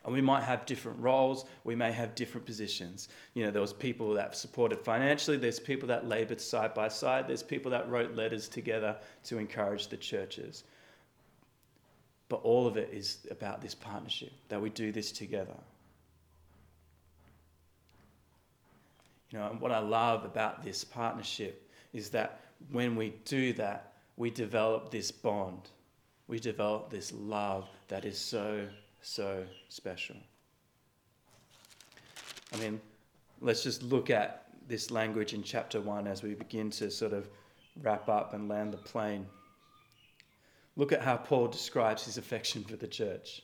And 0.04 0.12
we 0.12 0.20
might 0.20 0.42
have 0.42 0.66
different 0.66 0.98
roles, 0.98 1.44
we 1.62 1.76
may 1.76 1.92
have 1.92 2.14
different 2.14 2.44
positions. 2.44 3.08
You 3.34 3.44
know, 3.44 3.52
there 3.52 3.62
was 3.62 3.72
people 3.72 4.12
that 4.14 4.36
supported 4.36 4.80
financially, 4.80 5.36
there's 5.36 5.60
people 5.60 5.86
that 5.88 6.08
labored 6.08 6.40
side 6.40 6.74
by 6.74 6.88
side, 6.88 7.28
there's 7.28 7.42
people 7.42 7.70
that 7.70 7.88
wrote 7.88 8.16
letters 8.16 8.48
together 8.48 8.96
to 9.24 9.38
encourage 9.38 9.88
the 9.88 9.96
churches. 9.96 10.64
But 12.32 12.44
all 12.44 12.66
of 12.66 12.78
it 12.78 12.88
is 12.90 13.26
about 13.30 13.60
this 13.60 13.74
partnership, 13.74 14.32
that 14.48 14.58
we 14.58 14.70
do 14.70 14.90
this 14.90 15.12
together. 15.12 15.52
You 19.30 19.38
know, 19.38 19.50
and 19.50 19.60
what 19.60 19.70
I 19.70 19.80
love 19.80 20.24
about 20.24 20.64
this 20.64 20.82
partnership 20.82 21.70
is 21.92 22.08
that 22.08 22.40
when 22.70 22.96
we 22.96 23.12
do 23.26 23.52
that, 23.52 23.92
we 24.16 24.30
develop 24.30 24.90
this 24.90 25.10
bond. 25.10 25.68
We 26.26 26.38
develop 26.38 26.88
this 26.88 27.12
love 27.12 27.68
that 27.88 28.06
is 28.06 28.16
so, 28.16 28.66
so 29.02 29.44
special. 29.68 30.16
I 32.54 32.56
mean, 32.56 32.80
let's 33.42 33.62
just 33.62 33.82
look 33.82 34.08
at 34.08 34.46
this 34.68 34.90
language 34.90 35.34
in 35.34 35.42
chapter 35.42 35.82
1 35.82 36.06
as 36.06 36.22
we 36.22 36.32
begin 36.32 36.70
to 36.70 36.90
sort 36.90 37.12
of 37.12 37.28
wrap 37.82 38.08
up 38.08 38.32
and 38.32 38.48
land 38.48 38.72
the 38.72 38.78
plane. 38.78 39.26
Look 40.76 40.92
at 40.92 41.02
how 41.02 41.16
Paul 41.16 41.48
describes 41.48 42.04
his 42.04 42.16
affection 42.16 42.64
for 42.64 42.76
the 42.76 42.86
church. 42.86 43.42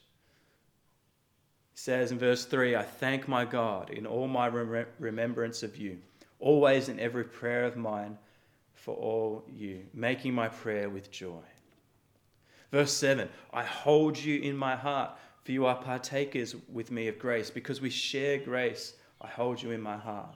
He 1.71 1.77
says 1.77 2.11
in 2.11 2.19
verse 2.19 2.45
3 2.45 2.77
I 2.77 2.83
thank 2.83 3.29
my 3.29 3.45
God 3.45 3.91
in 3.91 4.07
all 4.07 4.27
my 4.27 4.49
rem- 4.49 4.87
remembrance 4.99 5.63
of 5.63 5.77
you, 5.77 5.99
always 6.41 6.89
in 6.89 6.99
every 6.99 7.25
prayer 7.25 7.65
of 7.65 7.77
mine 7.77 8.19
for 8.75 8.95
all 8.95 9.45
you, 9.49 9.85
making 9.93 10.33
my 10.33 10.49
prayer 10.49 10.89
with 10.89 11.11
joy. 11.11 11.43
Verse 12.71 12.93
7 12.93 13.29
I 13.53 13.65
hold 13.65 14.19
you 14.19 14.41
in 14.41 14.57
my 14.57 14.77
heart, 14.77 15.19
for 15.43 15.53
you 15.53 15.67
are 15.67 15.77
partakers 15.77 16.55
with 16.73 16.91
me 16.91 17.09
of 17.09 17.19
grace. 17.19 17.51
Because 17.51 17.81
we 17.81 17.91
share 17.91 18.39
grace, 18.39 18.95
I 19.21 19.27
hold 19.27 19.63
you 19.63 19.71
in 19.71 19.81
my 19.81 19.97
heart. 19.97 20.35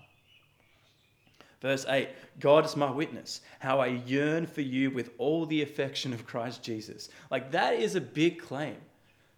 Verse 1.63 1.87
8 1.89 2.09
God 2.41 2.67
is 2.67 2.77
my 2.77 2.91
witness, 2.91 3.41
how 3.61 3.79
I 3.79 3.87
yearn 3.87 4.47
for 4.47 4.61
you 4.61 4.91
with 4.91 5.11
all 5.17 5.47
the 5.47 5.63
affection 5.63 6.13
of 6.13 6.27
Christ 6.27 6.63
Jesus. 6.63 7.09
Like 7.31 7.53
that 7.53 7.75
is 7.75 7.95
a 7.95 8.01
big 8.01 8.43
claim 8.43 8.77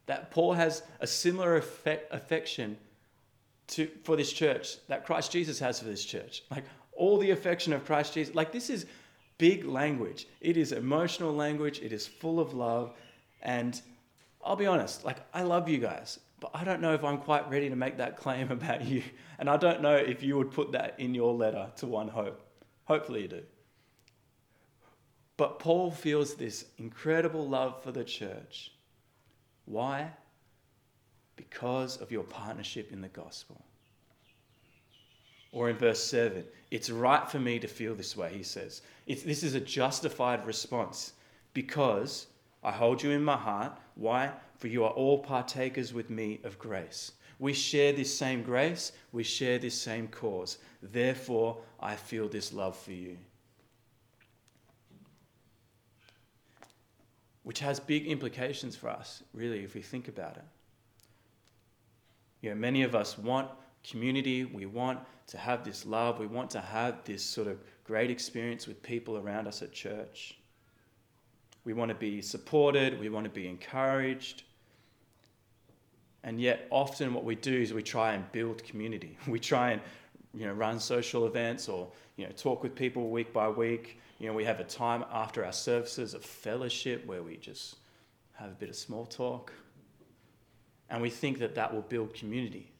that 0.06 0.30
Paul 0.30 0.54
has 0.54 0.82
a 1.00 1.06
similar 1.06 1.56
affection 1.56 2.76
to, 3.68 3.88
for 4.02 4.16
this 4.16 4.32
church 4.32 4.76
that 4.88 5.06
Christ 5.06 5.30
Jesus 5.32 5.58
has 5.58 5.78
for 5.78 5.86
this 5.86 6.04
church. 6.04 6.42
Like 6.50 6.64
all 6.92 7.18
the 7.18 7.30
affection 7.30 7.72
of 7.72 7.84
Christ 7.84 8.14
Jesus. 8.14 8.34
Like 8.34 8.52
this 8.52 8.70
is 8.70 8.86
big 9.36 9.66
language. 9.66 10.26
It 10.40 10.56
is 10.56 10.72
emotional 10.72 11.32
language. 11.32 11.80
It 11.80 11.92
is 11.92 12.06
full 12.06 12.40
of 12.40 12.54
love. 12.54 12.94
And 13.42 13.80
I'll 14.42 14.56
be 14.56 14.66
honest, 14.66 15.04
like 15.04 15.18
I 15.34 15.42
love 15.42 15.68
you 15.68 15.78
guys, 15.78 16.20
but 16.44 16.60
I 16.60 16.62
don't 16.62 16.82
know 16.82 16.92
if 16.92 17.02
I'm 17.02 17.16
quite 17.16 17.48
ready 17.48 17.70
to 17.70 17.76
make 17.76 17.96
that 17.96 18.18
claim 18.18 18.50
about 18.50 18.84
you. 18.84 19.02
And 19.38 19.48
I 19.48 19.56
don't 19.56 19.80
know 19.80 19.96
if 19.96 20.22
you 20.22 20.36
would 20.36 20.50
put 20.50 20.72
that 20.72 20.94
in 20.98 21.14
your 21.14 21.32
letter 21.32 21.70
to 21.76 21.86
One 21.86 22.06
Hope. 22.06 22.38
Hopefully 22.84 23.22
you 23.22 23.28
do. 23.28 23.42
But 25.38 25.58
Paul 25.58 25.90
feels 25.90 26.34
this 26.34 26.66
incredible 26.76 27.48
love 27.48 27.82
for 27.82 27.92
the 27.92 28.04
church. 28.04 28.72
Why? 29.64 30.10
Because 31.36 31.96
of 31.96 32.12
your 32.12 32.24
partnership 32.24 32.92
in 32.92 33.00
the 33.00 33.08
gospel. 33.08 33.64
Or 35.50 35.70
in 35.70 35.76
verse 35.78 36.04
7, 36.04 36.44
it's 36.70 36.90
right 36.90 37.26
for 37.26 37.38
me 37.38 37.58
to 37.58 37.66
feel 37.66 37.94
this 37.94 38.18
way, 38.18 38.36
he 38.36 38.42
says. 38.42 38.82
It's, 39.06 39.22
this 39.22 39.42
is 39.42 39.54
a 39.54 39.60
justified 39.60 40.44
response 40.44 41.14
because 41.54 42.26
I 42.62 42.70
hold 42.70 43.02
you 43.02 43.12
in 43.12 43.24
my 43.24 43.38
heart. 43.38 43.78
Why? 43.94 44.30
For 44.64 44.68
you 44.68 44.84
are 44.84 44.92
all 44.92 45.18
partakers 45.18 45.92
with 45.92 46.08
me 46.08 46.40
of 46.42 46.58
grace. 46.58 47.12
We 47.38 47.52
share 47.52 47.92
this 47.92 48.16
same 48.16 48.42
grace, 48.42 48.92
we 49.12 49.22
share 49.22 49.58
this 49.58 49.78
same 49.78 50.08
cause. 50.08 50.56
Therefore, 50.82 51.58
I 51.80 51.96
feel 51.96 52.30
this 52.30 52.50
love 52.50 52.74
for 52.74 52.92
you. 52.92 53.18
Which 57.42 57.60
has 57.60 57.78
big 57.78 58.06
implications 58.06 58.74
for 58.74 58.88
us, 58.88 59.22
really, 59.34 59.62
if 59.62 59.74
we 59.74 59.82
think 59.82 60.08
about 60.08 60.38
it. 60.38 60.44
You 62.40 62.48
know, 62.48 62.56
many 62.56 62.84
of 62.84 62.94
us 62.94 63.18
want 63.18 63.50
community, 63.86 64.46
we 64.46 64.64
want 64.64 64.98
to 65.26 65.36
have 65.36 65.62
this 65.62 65.84
love, 65.84 66.18
we 66.18 66.26
want 66.26 66.48
to 66.52 66.62
have 66.62 67.04
this 67.04 67.22
sort 67.22 67.48
of 67.48 67.58
great 67.84 68.10
experience 68.10 68.66
with 68.66 68.82
people 68.82 69.18
around 69.18 69.46
us 69.46 69.60
at 69.60 69.72
church. 69.72 70.38
We 71.66 71.74
want 71.74 71.90
to 71.90 71.94
be 71.94 72.22
supported, 72.22 72.98
we 72.98 73.10
want 73.10 73.24
to 73.24 73.30
be 73.30 73.46
encouraged. 73.46 74.44
And 76.24 76.40
yet, 76.40 76.66
often 76.70 77.12
what 77.12 77.24
we 77.24 77.34
do 77.34 77.54
is 77.54 77.74
we 77.74 77.82
try 77.82 78.14
and 78.14 78.30
build 78.32 78.64
community. 78.64 79.18
We 79.28 79.38
try 79.38 79.72
and 79.72 79.80
you 80.32 80.46
know, 80.46 80.52
run 80.52 80.80
social 80.80 81.26
events 81.26 81.68
or 81.68 81.88
you 82.16 82.26
know, 82.26 82.32
talk 82.32 82.62
with 82.62 82.74
people 82.74 83.10
week 83.10 83.32
by 83.32 83.48
week. 83.48 84.00
You 84.18 84.28
know, 84.28 84.32
we 84.32 84.44
have 84.44 84.58
a 84.58 84.64
time 84.64 85.04
after 85.12 85.44
our 85.44 85.52
services 85.52 86.14
of 86.14 86.24
fellowship 86.24 87.06
where 87.06 87.22
we 87.22 87.36
just 87.36 87.76
have 88.32 88.50
a 88.50 88.54
bit 88.54 88.70
of 88.70 88.74
small 88.74 89.04
talk. 89.04 89.52
And 90.90 91.02
we 91.02 91.10
think 91.10 91.38
that 91.38 91.54
that 91.54 91.72
will 91.72 91.82
build 91.82 92.14
community. 92.14 92.72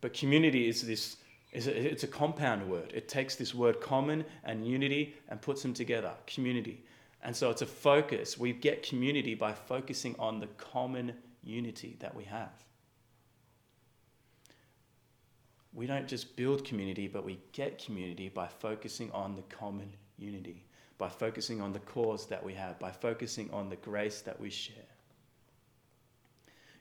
But 0.00 0.14
community 0.14 0.68
is 0.68 0.86
this, 0.86 1.16
is 1.52 1.66
a, 1.66 1.92
it's 1.92 2.04
a 2.04 2.08
compound 2.08 2.68
word. 2.70 2.92
It 2.94 3.08
takes 3.08 3.36
this 3.36 3.54
word 3.54 3.80
common 3.80 4.24
and 4.44 4.66
unity 4.66 5.14
and 5.28 5.40
puts 5.40 5.62
them 5.62 5.74
together, 5.74 6.12
community. 6.26 6.84
And 7.22 7.34
so 7.34 7.50
it's 7.50 7.62
a 7.62 7.66
focus. 7.66 8.38
We 8.38 8.52
get 8.52 8.82
community 8.82 9.34
by 9.34 9.52
focusing 9.52 10.14
on 10.18 10.40
the 10.40 10.48
common 10.58 11.14
unity 11.44 11.96
that 12.00 12.14
we 12.14 12.24
have. 12.24 12.52
We 15.72 15.86
don't 15.86 16.06
just 16.06 16.36
build 16.36 16.64
community, 16.64 17.08
but 17.08 17.24
we 17.24 17.40
get 17.52 17.84
community 17.84 18.28
by 18.28 18.46
focusing 18.46 19.10
on 19.10 19.34
the 19.34 19.42
common 19.42 19.92
unity, 20.16 20.64
by 20.98 21.08
focusing 21.08 21.60
on 21.60 21.72
the 21.72 21.80
cause 21.80 22.26
that 22.26 22.44
we 22.44 22.54
have, 22.54 22.78
by 22.78 22.92
focusing 22.92 23.50
on 23.52 23.68
the 23.68 23.76
grace 23.76 24.20
that 24.20 24.40
we 24.40 24.50
share. 24.50 24.76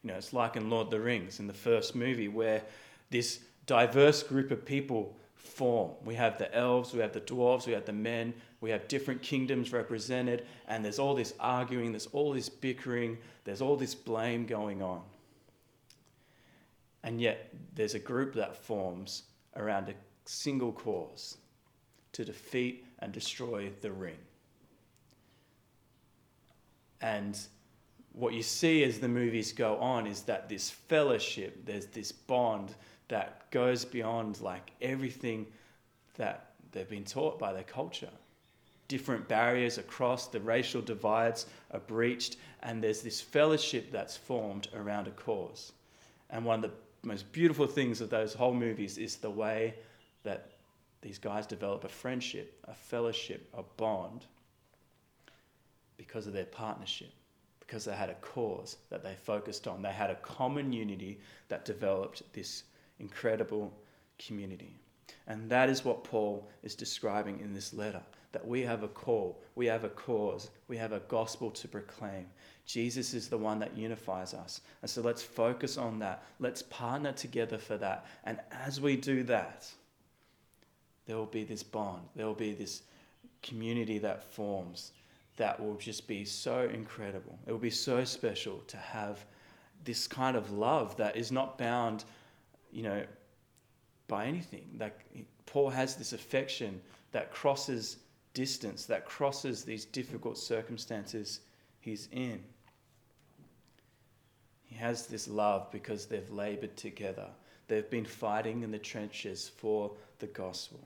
You 0.03 0.11
know, 0.11 0.17
it's 0.17 0.33
like 0.33 0.55
in 0.55 0.69
Lord 0.69 0.87
of 0.87 0.91
the 0.91 0.99
Rings 0.99 1.39
in 1.39 1.47
the 1.47 1.53
first 1.53 1.95
movie 1.95 2.27
where 2.27 2.61
this 3.09 3.39
diverse 3.65 4.21
group 4.21 4.51
of 4.51 4.65
people 4.65 5.17
form. 5.43 5.91
We 6.03 6.15
have 6.15 6.37
the 6.37 6.53
elves, 6.55 6.93
we 6.93 6.99
have 6.99 7.13
the 7.13 7.21
dwarves, 7.21 7.67
we 7.67 7.73
have 7.73 7.85
the 7.85 7.93
men, 7.93 8.33
we 8.61 8.71
have 8.71 8.87
different 8.87 9.21
kingdoms 9.21 9.71
represented, 9.71 10.45
and 10.67 10.83
there's 10.83 10.99
all 10.99 11.13
this 11.13 11.33
arguing, 11.39 11.91
there's 11.91 12.07
all 12.07 12.33
this 12.33 12.49
bickering, 12.49 13.17
there's 13.43 13.61
all 13.61 13.75
this 13.75 13.93
blame 13.93 14.45
going 14.45 14.81
on. 14.81 15.01
And 17.03 17.19
yet, 17.19 17.53
there's 17.75 17.93
a 17.93 17.99
group 17.99 18.33
that 18.35 18.55
forms 18.55 19.23
around 19.57 19.89
a 19.89 19.93
single 20.25 20.71
cause 20.71 21.37
to 22.13 22.23
defeat 22.23 22.85
and 22.99 23.11
destroy 23.11 23.69
the 23.81 23.91
ring. 23.91 24.17
And 27.01 27.37
what 28.13 28.33
you 28.33 28.43
see 28.43 28.83
as 28.85 28.99
the 28.99 29.09
movies 29.09 29.51
go 29.51 29.75
on 29.77 30.07
is 30.07 30.21
that 30.21 30.47
this 30.47 30.69
fellowship, 30.69 31.65
there's 31.65 31.87
this 31.87 32.13
bond 32.13 32.75
that 33.07 33.49
goes 33.51 33.85
beyond 33.85 34.41
like 34.41 34.71
everything 34.81 35.45
that 36.15 36.51
they've 36.71 36.89
been 36.89 37.03
taught 37.03 37.39
by 37.39 37.53
their 37.53 37.63
culture. 37.63 38.09
Different 38.87 39.27
barriers 39.27 39.77
across, 39.77 40.27
the 40.27 40.39
racial 40.39 40.81
divides 40.81 41.45
are 41.71 41.79
breached, 41.79 42.37
and 42.61 42.83
there's 42.83 43.01
this 43.01 43.21
fellowship 43.21 43.91
that's 43.91 44.17
formed 44.17 44.67
around 44.75 45.07
a 45.07 45.11
cause. 45.11 45.71
And 46.29 46.45
one 46.45 46.63
of 46.63 46.71
the 46.71 47.07
most 47.07 47.31
beautiful 47.31 47.67
things 47.67 48.01
of 48.01 48.09
those 48.09 48.33
whole 48.33 48.53
movies 48.53 48.97
is 48.97 49.17
the 49.17 49.29
way 49.29 49.75
that 50.23 50.51
these 51.01 51.17
guys 51.17 51.45
develop 51.45 51.83
a 51.83 51.89
friendship, 51.89 52.57
a 52.67 52.73
fellowship, 52.73 53.49
a 53.57 53.63
bond 53.77 54.25
because 55.97 56.27
of 56.27 56.33
their 56.33 56.45
partnership, 56.45 57.11
because 57.59 57.85
they 57.85 57.93
had 57.95 58.09
a 58.09 58.15
cause 58.15 58.77
that 58.89 59.03
they 59.03 59.15
focused 59.15 59.67
on. 59.67 59.81
They 59.81 59.91
had 59.91 60.09
a 60.09 60.15
common 60.15 60.71
unity 60.71 61.19
that 61.49 61.65
developed 61.65 62.23
this 62.33 62.63
incredible 62.99 63.73
community. 64.17 64.75
And 65.27 65.49
that 65.49 65.69
is 65.69 65.85
what 65.85 66.03
Paul 66.03 66.49
is 66.63 66.75
describing 66.75 67.39
in 67.39 67.53
this 67.53 67.73
letter 67.73 68.01
that 68.33 68.45
we 68.45 68.61
have 68.61 68.81
a 68.81 68.87
call, 68.87 69.39
we 69.53 69.67
have 69.67 69.83
a 69.83 69.89
cause, 69.89 70.49
we 70.67 70.75
have 70.75 70.91
a 70.91 71.01
gospel 71.01 71.51
to 71.51 71.67
proclaim. 71.67 72.25
Jesus 72.65 73.13
is 73.13 73.29
the 73.29 73.37
one 73.37 73.59
that 73.59 73.77
unifies 73.77 74.33
us. 74.33 74.61
And 74.81 74.89
so 74.89 75.01
let's 75.01 75.21
focus 75.21 75.77
on 75.77 75.99
that. 75.99 76.23
Let's 76.39 76.63
partner 76.63 77.11
together 77.11 77.59
for 77.59 77.77
that. 77.77 78.07
And 78.23 78.39
as 78.51 78.81
we 78.81 78.95
do 78.95 79.21
that, 79.25 79.71
there 81.05 81.15
will 81.15 81.27
be 81.27 81.43
this 81.43 81.61
bond, 81.61 82.01
there 82.15 82.25
will 82.25 82.33
be 82.33 82.53
this 82.53 82.81
community 83.43 83.99
that 83.99 84.23
forms 84.23 84.93
that 85.37 85.59
will 85.59 85.75
just 85.75 86.07
be 86.07 86.25
so 86.25 86.69
incredible. 86.73 87.37
It 87.45 87.51
will 87.51 87.59
be 87.59 87.69
so 87.69 88.03
special 88.03 88.63
to 88.67 88.77
have 88.77 89.25
this 89.83 90.07
kind 90.07 90.37
of 90.37 90.51
love 90.51 90.95
that 90.97 91.17
is 91.17 91.31
not 91.31 91.57
bound 91.57 92.05
you 92.73 92.83
know, 92.83 93.03
by 94.07 94.25
anything. 94.25 94.65
Like 94.79 94.99
Paul 95.45 95.69
has 95.69 95.95
this 95.95 96.11
affection 96.11 96.81
that 97.11 97.31
crosses 97.31 97.97
distance, 98.33 98.85
that 98.87 99.05
crosses 99.05 99.63
these 99.63 99.85
difficult 99.85 100.37
circumstances 100.37 101.41
he's 101.79 102.09
in. 102.11 102.43
He 104.65 104.75
has 104.75 105.05
this 105.05 105.27
love 105.27 105.71
because 105.71 106.07
they've 106.07 106.29
labored 106.31 106.75
together. 106.75 107.27
They've 107.67 107.89
been 107.89 108.05
fighting 108.05 108.63
in 108.63 108.71
the 108.71 108.79
trenches 108.79 109.51
for 109.55 109.91
the 110.19 110.27
gospel. 110.27 110.79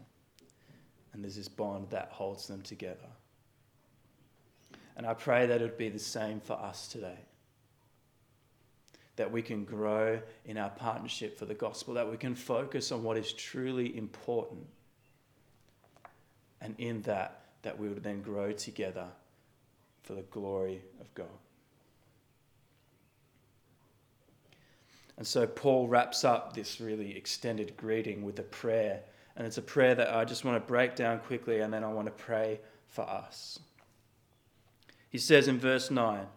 And 1.14 1.24
there's 1.24 1.38
this 1.38 1.48
bond 1.48 1.90
that 1.90 2.10
holds 2.12 2.48
them 2.48 2.62
together. 2.62 2.98
And 4.98 5.06
I 5.06 5.14
pray 5.14 5.46
that 5.46 5.62
it 5.62 5.64
would 5.64 5.78
be 5.78 5.90
the 5.90 6.00
same 6.00 6.42
for 6.42 6.54
us 6.54 6.88
today 6.88 7.18
that 9.18 9.32
we 9.32 9.42
can 9.42 9.66
grow 9.66 10.20
in 10.46 10.58
our 10.58 10.70
partnership 10.70 11.38
for 11.38 11.46
the 11.46 11.54
gospel, 11.54 11.96
that 11.96 12.10
we 12.10 12.18
can 12.18 12.36
focus 12.36 12.92
on 12.92 13.04
what 13.04 13.18
is 13.18 13.34
truly 13.34 13.98
important. 13.98 14.66
And 16.62 16.76
in 16.78 17.02
that, 17.02 17.42
that 17.64 17.78
we 17.78 17.90
would 17.90 18.04
then 18.04 18.22
grow 18.22 18.52
together 18.52 19.08
for 20.04 20.14
the 20.14 20.22
glory 20.22 20.82
of 21.02 21.14
God. 21.16 21.28
And 25.18 25.26
so 25.26 25.48
Paul 25.48 25.88
wraps 25.88 26.24
up 26.24 26.54
this 26.54 26.80
really 26.80 27.18
extended 27.18 27.76
greeting 27.76 28.24
with 28.24 28.38
a 28.38 28.44
prayer. 28.44 29.02
And 29.36 29.48
it's 29.48 29.58
a 29.58 29.64
prayer 29.64 29.96
that 29.96 30.14
I 30.14 30.26
just 30.26 30.46
want 30.46 30.64
to 30.64 30.68
break 30.68 30.96
down 30.96 31.20
quickly 31.20 31.62
and 31.62 31.74
then 31.74 31.84
I 31.84 31.92
want 31.92 32.06
to 32.06 32.12
pray 32.12 32.60
for 32.88 33.02
us. 33.02 33.60
He 35.10 35.18
says 35.18 35.48
in 35.48 35.60
verse 35.60 35.90
9, 35.90 36.28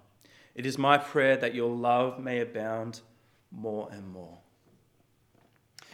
it 0.55 0.67
is 0.67 0.79
my 0.79 0.99
prayer 0.99 1.37
that 1.37 1.55
your 1.55 1.71
love 1.71 2.19
may 2.19 2.41
abound 2.41 3.01
more 3.51 3.89
and 3.93 4.09
more. 4.09 4.39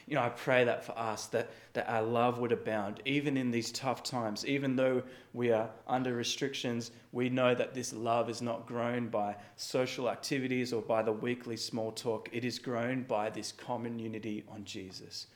You 0.07 0.15
know, 0.15 0.23
I 0.23 0.29
pray 0.29 0.63
that 0.65 0.85
for 0.85 0.97
us, 0.97 1.27
that, 1.27 1.51
that 1.73 1.91
our 1.91 2.03
love 2.03 2.39
would 2.39 2.53
abound, 2.53 3.03
even 3.05 3.37
in 3.37 3.51
these 3.51 3.73
tough 3.73 4.05
times. 4.05 4.47
Even 4.47 4.77
though 4.77 5.03
we 5.33 5.51
are 5.51 5.69
under 5.89 6.15
restrictions, 6.15 6.93
we 7.11 7.29
know 7.29 7.57
that 7.57 7.75
this 7.75 7.93
love 7.93 8.31
is 8.31 8.41
not 8.41 8.67
grown 8.67 9.09
by 9.09 9.35
social 9.57 10.09
activities 10.09 10.73
or 10.73 10.81
by 10.81 11.03
the 11.03 11.13
weekly 11.13 11.57
small 11.57 11.91
talk. 11.91 12.29
It 12.33 12.45
is 12.45 12.61
grown 12.61 13.03
by 13.03 13.31
this 13.31 13.51
common 13.51 13.99
unity 13.99 14.45
on 14.49 14.65
Jesus, 14.65 15.27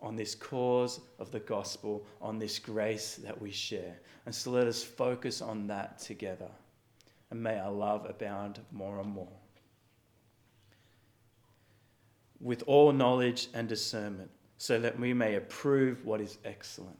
on 0.00 0.16
this 0.16 0.34
cause 0.34 1.00
of 1.20 1.30
the 1.30 1.40
gospel, 1.40 2.04
on 2.20 2.40
this 2.40 2.58
grace 2.58 3.14
that 3.22 3.40
we 3.40 3.52
share. 3.52 4.00
And 4.26 4.34
so 4.34 4.50
let 4.50 4.66
us 4.66 4.82
focus 4.82 5.40
on 5.40 5.68
that 5.68 6.00
together 6.00 6.50
and 7.32 7.42
may 7.42 7.58
our 7.58 7.72
love 7.72 8.04
abound 8.04 8.60
more 8.72 9.00
and 9.00 9.08
more. 9.08 9.32
With 12.40 12.62
all 12.66 12.92
knowledge 12.92 13.48
and 13.54 13.66
discernment, 13.66 14.30
so 14.58 14.78
that 14.78 15.00
we 15.00 15.14
may 15.14 15.36
approve 15.36 16.04
what 16.04 16.20
is 16.20 16.36
excellent. 16.44 16.98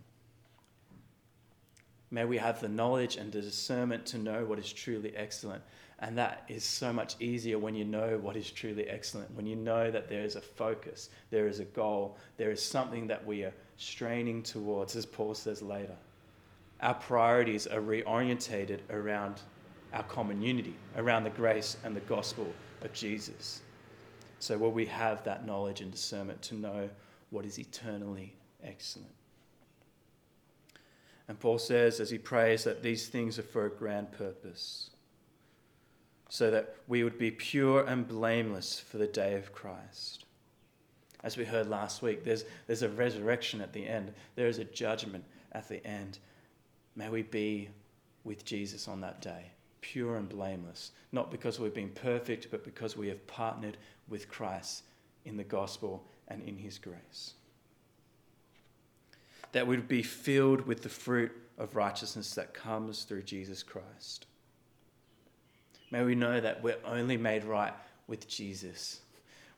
May 2.10 2.24
we 2.24 2.38
have 2.38 2.62
the 2.62 2.68
knowledge 2.68 3.16
and 3.16 3.30
the 3.30 3.42
discernment 3.42 4.06
to 4.06 4.18
know 4.18 4.46
what 4.46 4.58
is 4.58 4.72
truly 4.72 5.14
excellent. 5.14 5.62
And 5.98 6.16
that 6.16 6.44
is 6.48 6.64
so 6.64 6.94
much 6.94 7.14
easier 7.20 7.58
when 7.58 7.74
you 7.74 7.84
know 7.84 8.18
what 8.18 8.34
is 8.34 8.50
truly 8.50 8.88
excellent, 8.88 9.30
when 9.36 9.46
you 9.46 9.54
know 9.54 9.90
that 9.90 10.08
there 10.08 10.24
is 10.24 10.36
a 10.36 10.40
focus, 10.40 11.10
there 11.28 11.46
is 11.46 11.60
a 11.60 11.66
goal, 11.66 12.16
there 12.38 12.50
is 12.50 12.62
something 12.62 13.06
that 13.06 13.24
we 13.26 13.44
are 13.44 13.52
straining 13.76 14.42
towards, 14.42 14.96
as 14.96 15.04
Paul 15.04 15.34
says 15.34 15.60
later. 15.60 15.96
Our 16.80 16.94
priorities 16.94 17.66
are 17.66 17.82
reorientated 17.82 18.80
around 18.88 19.42
our 19.92 20.02
common 20.04 20.40
unity 20.40 20.74
around 20.96 21.24
the 21.24 21.30
grace 21.30 21.76
and 21.84 21.94
the 21.94 22.00
gospel 22.00 22.46
of 22.82 22.92
Jesus. 22.92 23.60
So, 24.38 24.58
will 24.58 24.72
we 24.72 24.86
have 24.86 25.22
that 25.24 25.46
knowledge 25.46 25.80
and 25.80 25.90
discernment 25.90 26.42
to 26.42 26.54
know 26.54 26.88
what 27.30 27.44
is 27.44 27.58
eternally 27.58 28.34
excellent? 28.62 29.14
And 31.28 31.38
Paul 31.38 31.58
says, 31.58 32.00
as 32.00 32.10
he 32.10 32.18
prays, 32.18 32.64
that 32.64 32.82
these 32.82 33.08
things 33.08 33.38
are 33.38 33.44
for 33.44 33.66
a 33.66 33.70
grand 33.70 34.10
purpose, 34.12 34.90
so 36.28 36.50
that 36.50 36.74
we 36.88 37.04
would 37.04 37.18
be 37.18 37.30
pure 37.30 37.84
and 37.84 38.08
blameless 38.08 38.80
for 38.80 38.98
the 38.98 39.06
day 39.06 39.34
of 39.34 39.52
Christ. 39.52 40.24
As 41.22 41.36
we 41.36 41.44
heard 41.44 41.68
last 41.68 42.02
week, 42.02 42.24
there's, 42.24 42.44
there's 42.66 42.82
a 42.82 42.88
resurrection 42.88 43.60
at 43.60 43.72
the 43.72 43.86
end, 43.86 44.12
there 44.34 44.48
is 44.48 44.58
a 44.58 44.64
judgment 44.64 45.24
at 45.52 45.68
the 45.68 45.86
end. 45.86 46.18
May 46.96 47.08
we 47.08 47.22
be 47.22 47.68
with 48.24 48.44
Jesus 48.44 48.88
on 48.88 49.00
that 49.02 49.20
day 49.20 49.52
pure 49.82 50.16
and 50.16 50.28
blameless, 50.28 50.92
not 51.12 51.30
because 51.30 51.60
we've 51.60 51.74
been 51.74 51.90
perfect, 51.90 52.50
but 52.50 52.64
because 52.64 52.96
we 52.96 53.08
have 53.08 53.26
partnered 53.26 53.76
with 54.08 54.28
Christ 54.28 54.84
in 55.26 55.36
the 55.36 55.44
gospel 55.44 56.04
and 56.28 56.42
in 56.42 56.56
his 56.56 56.78
grace. 56.78 57.34
That 59.52 59.66
we'd 59.66 59.86
be 59.86 60.02
filled 60.02 60.66
with 60.66 60.82
the 60.82 60.88
fruit 60.88 61.32
of 61.58 61.76
righteousness 61.76 62.34
that 62.34 62.54
comes 62.54 63.04
through 63.04 63.24
Jesus 63.24 63.62
Christ. 63.62 64.26
May 65.90 66.02
we 66.02 66.14
know 66.14 66.40
that 66.40 66.62
we're 66.62 66.78
only 66.86 67.18
made 67.18 67.44
right 67.44 67.74
with 68.06 68.26
Jesus. 68.26 69.00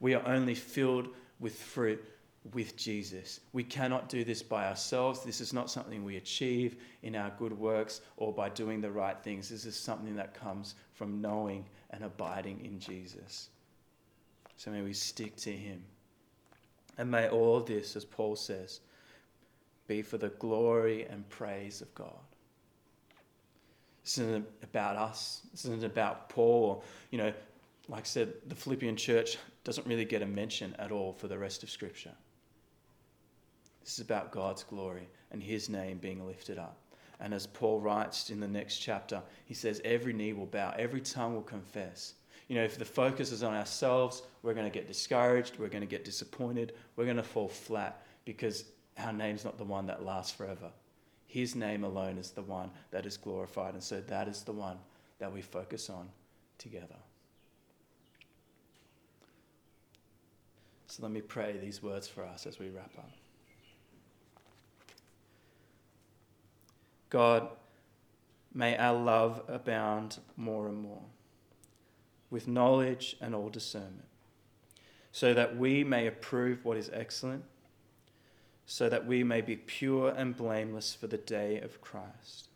We 0.01 0.15
are 0.15 0.27
only 0.27 0.57
filled 0.57 1.09
with 1.39 1.55
fruit 1.55 2.05
with 2.53 2.77
Jesus. 2.77 3.41
We 3.53 3.65
cannot 3.65 4.09
do 4.09 4.23
this 4.25 4.43
by 4.43 4.67
ourselves. 4.67 5.25
This 5.25 5.41
is 5.41 5.53
not 5.53 5.71
something 5.71 6.05
we 6.05 6.17
achieve 6.17 6.77
in 7.03 7.17
our 7.17 7.33
good 7.39 7.59
works 7.59 8.03
or 8.17 8.33
by 8.33 8.51
doing 8.51 8.81
the 8.81 8.91
right 8.91 9.17
things. 9.23 9.49
This 9.49 9.65
is 9.65 9.77
something 9.77 10.15
that 10.17 10.39
comes 10.39 10.75
from 10.93 11.21
knowing 11.21 11.65
and 11.91 12.05
abiding 12.05 12.65
in 12.65 12.79
Jesus. 12.79 13.49
So 14.57 14.71
may 14.71 14.83
we 14.83 14.93
stick 14.93 15.37
to 15.37 15.53
him. 15.53 15.83
And 16.99 17.11
may 17.11 17.29
all 17.29 17.61
this, 17.61 17.97
as 17.97 18.05
Paul 18.05 18.37
says, 18.37 18.81
be 19.87 20.03
for 20.03 20.19
the 20.19 20.29
glory 20.29 21.07
and 21.07 21.29
praise 21.29 21.81
of 21.81 21.93
God. 21.95 22.13
This 24.03 24.19
isn't 24.19 24.47
about 24.63 24.97
us. 24.97 25.43
This 25.51 25.65
isn't 25.65 25.85
about 25.85 26.29
Paul. 26.29 26.85
You 27.11 27.19
know, 27.19 27.33
like 27.89 28.03
I 28.03 28.07
said, 28.07 28.35
the 28.47 28.55
Philippian 28.55 28.97
church 28.97 29.39
doesn't 29.65 29.87
really 29.87 30.05
get 30.05 30.23
a 30.23 30.27
mention 30.27 30.75
at 30.79 30.93
all 30.93 31.13
for 31.13 31.27
the 31.27 31.39
rest 31.39 31.63
of 31.63 31.71
Scripture. 31.71 32.13
This 33.85 33.95
is 33.95 34.01
about 34.01 34.33
God's 34.33 34.65
glory 34.65 35.09
and 35.31 35.43
His 35.43 35.69
name 35.69 35.99
being 35.99 36.27
lifted 36.27 36.59
up. 36.59 36.79
And 37.21 37.33
as 37.33 37.47
Paul 37.47 37.81
writes 37.81 38.31
in 38.31 38.41
the 38.41 38.49
next 38.49 38.79
chapter, 38.79 39.23
he 39.45 39.55
says, 39.55 39.81
Every 39.85 40.13
knee 40.13 40.33
will 40.33 40.47
bow, 40.47 40.75
every 40.77 41.01
tongue 41.01 41.35
will 41.35 41.43
confess. 41.43 42.15
You 42.49 42.57
know, 42.57 42.65
if 42.65 42.79
the 42.79 42.85
focus 42.85 43.31
is 43.31 43.43
on 43.43 43.55
ourselves, 43.55 44.23
we're 44.43 44.55
going 44.55 44.71
to 44.71 44.79
get 44.79 44.87
discouraged, 44.87 45.59
we're 45.59 45.69
going 45.69 45.83
to 45.83 45.87
get 45.87 46.05
disappointed, 46.05 46.75
we're 46.97 47.05
going 47.05 47.17
to 47.17 47.23
fall 47.23 47.49
flat 47.49 48.05
because 48.25 48.65
our 48.99 49.13
name's 49.13 49.45
not 49.45 49.59
the 49.59 49.65
one 49.65 49.87
that 49.87 50.05
lasts 50.05 50.33
forever. 50.33 50.71
His 51.27 51.55
name 51.55 51.85
alone 51.85 52.19
is 52.19 52.31
the 52.31 52.43
one 52.43 52.71
that 52.91 53.07
is 53.07 53.17
glorified. 53.17 53.75
And 53.75 53.83
so 53.83 54.01
that 54.03 54.29
is 54.29 54.43
the 54.43 54.53
one 54.53 54.79
that 55.19 55.33
we 55.33 55.43
focus 55.43 55.91
on 55.91 56.09
together. 56.59 56.97
So 60.87 61.03
let 61.03 61.11
me 61.11 61.23
pray 61.23 61.57
these 61.61 61.83
words 61.83 62.07
for 62.07 62.25
us 62.25 62.47
as 62.47 62.59
we 62.59 62.69
wrap 62.69 62.93
up. 62.97 63.11
God, 67.15 67.47
may 68.53 68.77
our 68.77 69.01
love 69.01 69.43
abound 69.47 70.19
more 70.37 70.67
and 70.67 70.77
more 70.77 71.05
with 72.29 72.49
knowledge 72.49 73.17
and 73.21 73.37
all 73.37 73.49
discernment, 73.49 74.09
so 75.13 75.33
that 75.33 75.57
we 75.57 75.85
may 75.85 76.09
approve 76.09 76.65
what 76.65 76.77
is 76.77 76.91
excellent, 76.93 77.45
so 78.67 78.89
that 78.89 79.07
we 79.07 79.23
may 79.23 79.41
be 79.41 79.55
pure 79.55 80.09
and 80.09 80.37
blameless 80.37 80.93
for 80.93 81.07
the 81.07 81.19
day 81.19 81.61
of 81.61 81.81
Christ. 81.81 82.49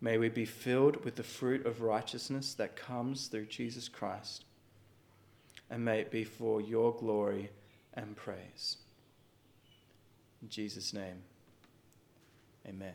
May 0.00 0.16
we 0.16 0.30
be 0.30 0.46
filled 0.46 1.04
with 1.04 1.16
the 1.16 1.22
fruit 1.22 1.66
of 1.66 1.82
righteousness 1.82 2.54
that 2.54 2.74
comes 2.74 3.26
through 3.26 3.46
Jesus 3.46 3.86
Christ, 3.86 4.46
and 5.68 5.84
may 5.84 6.00
it 6.00 6.10
be 6.10 6.24
for 6.24 6.62
your 6.62 6.94
glory 6.94 7.50
and 7.92 8.16
praise. 8.16 8.78
In 10.40 10.48
Jesus' 10.48 10.94
name, 10.94 11.18
amen. 12.66 12.94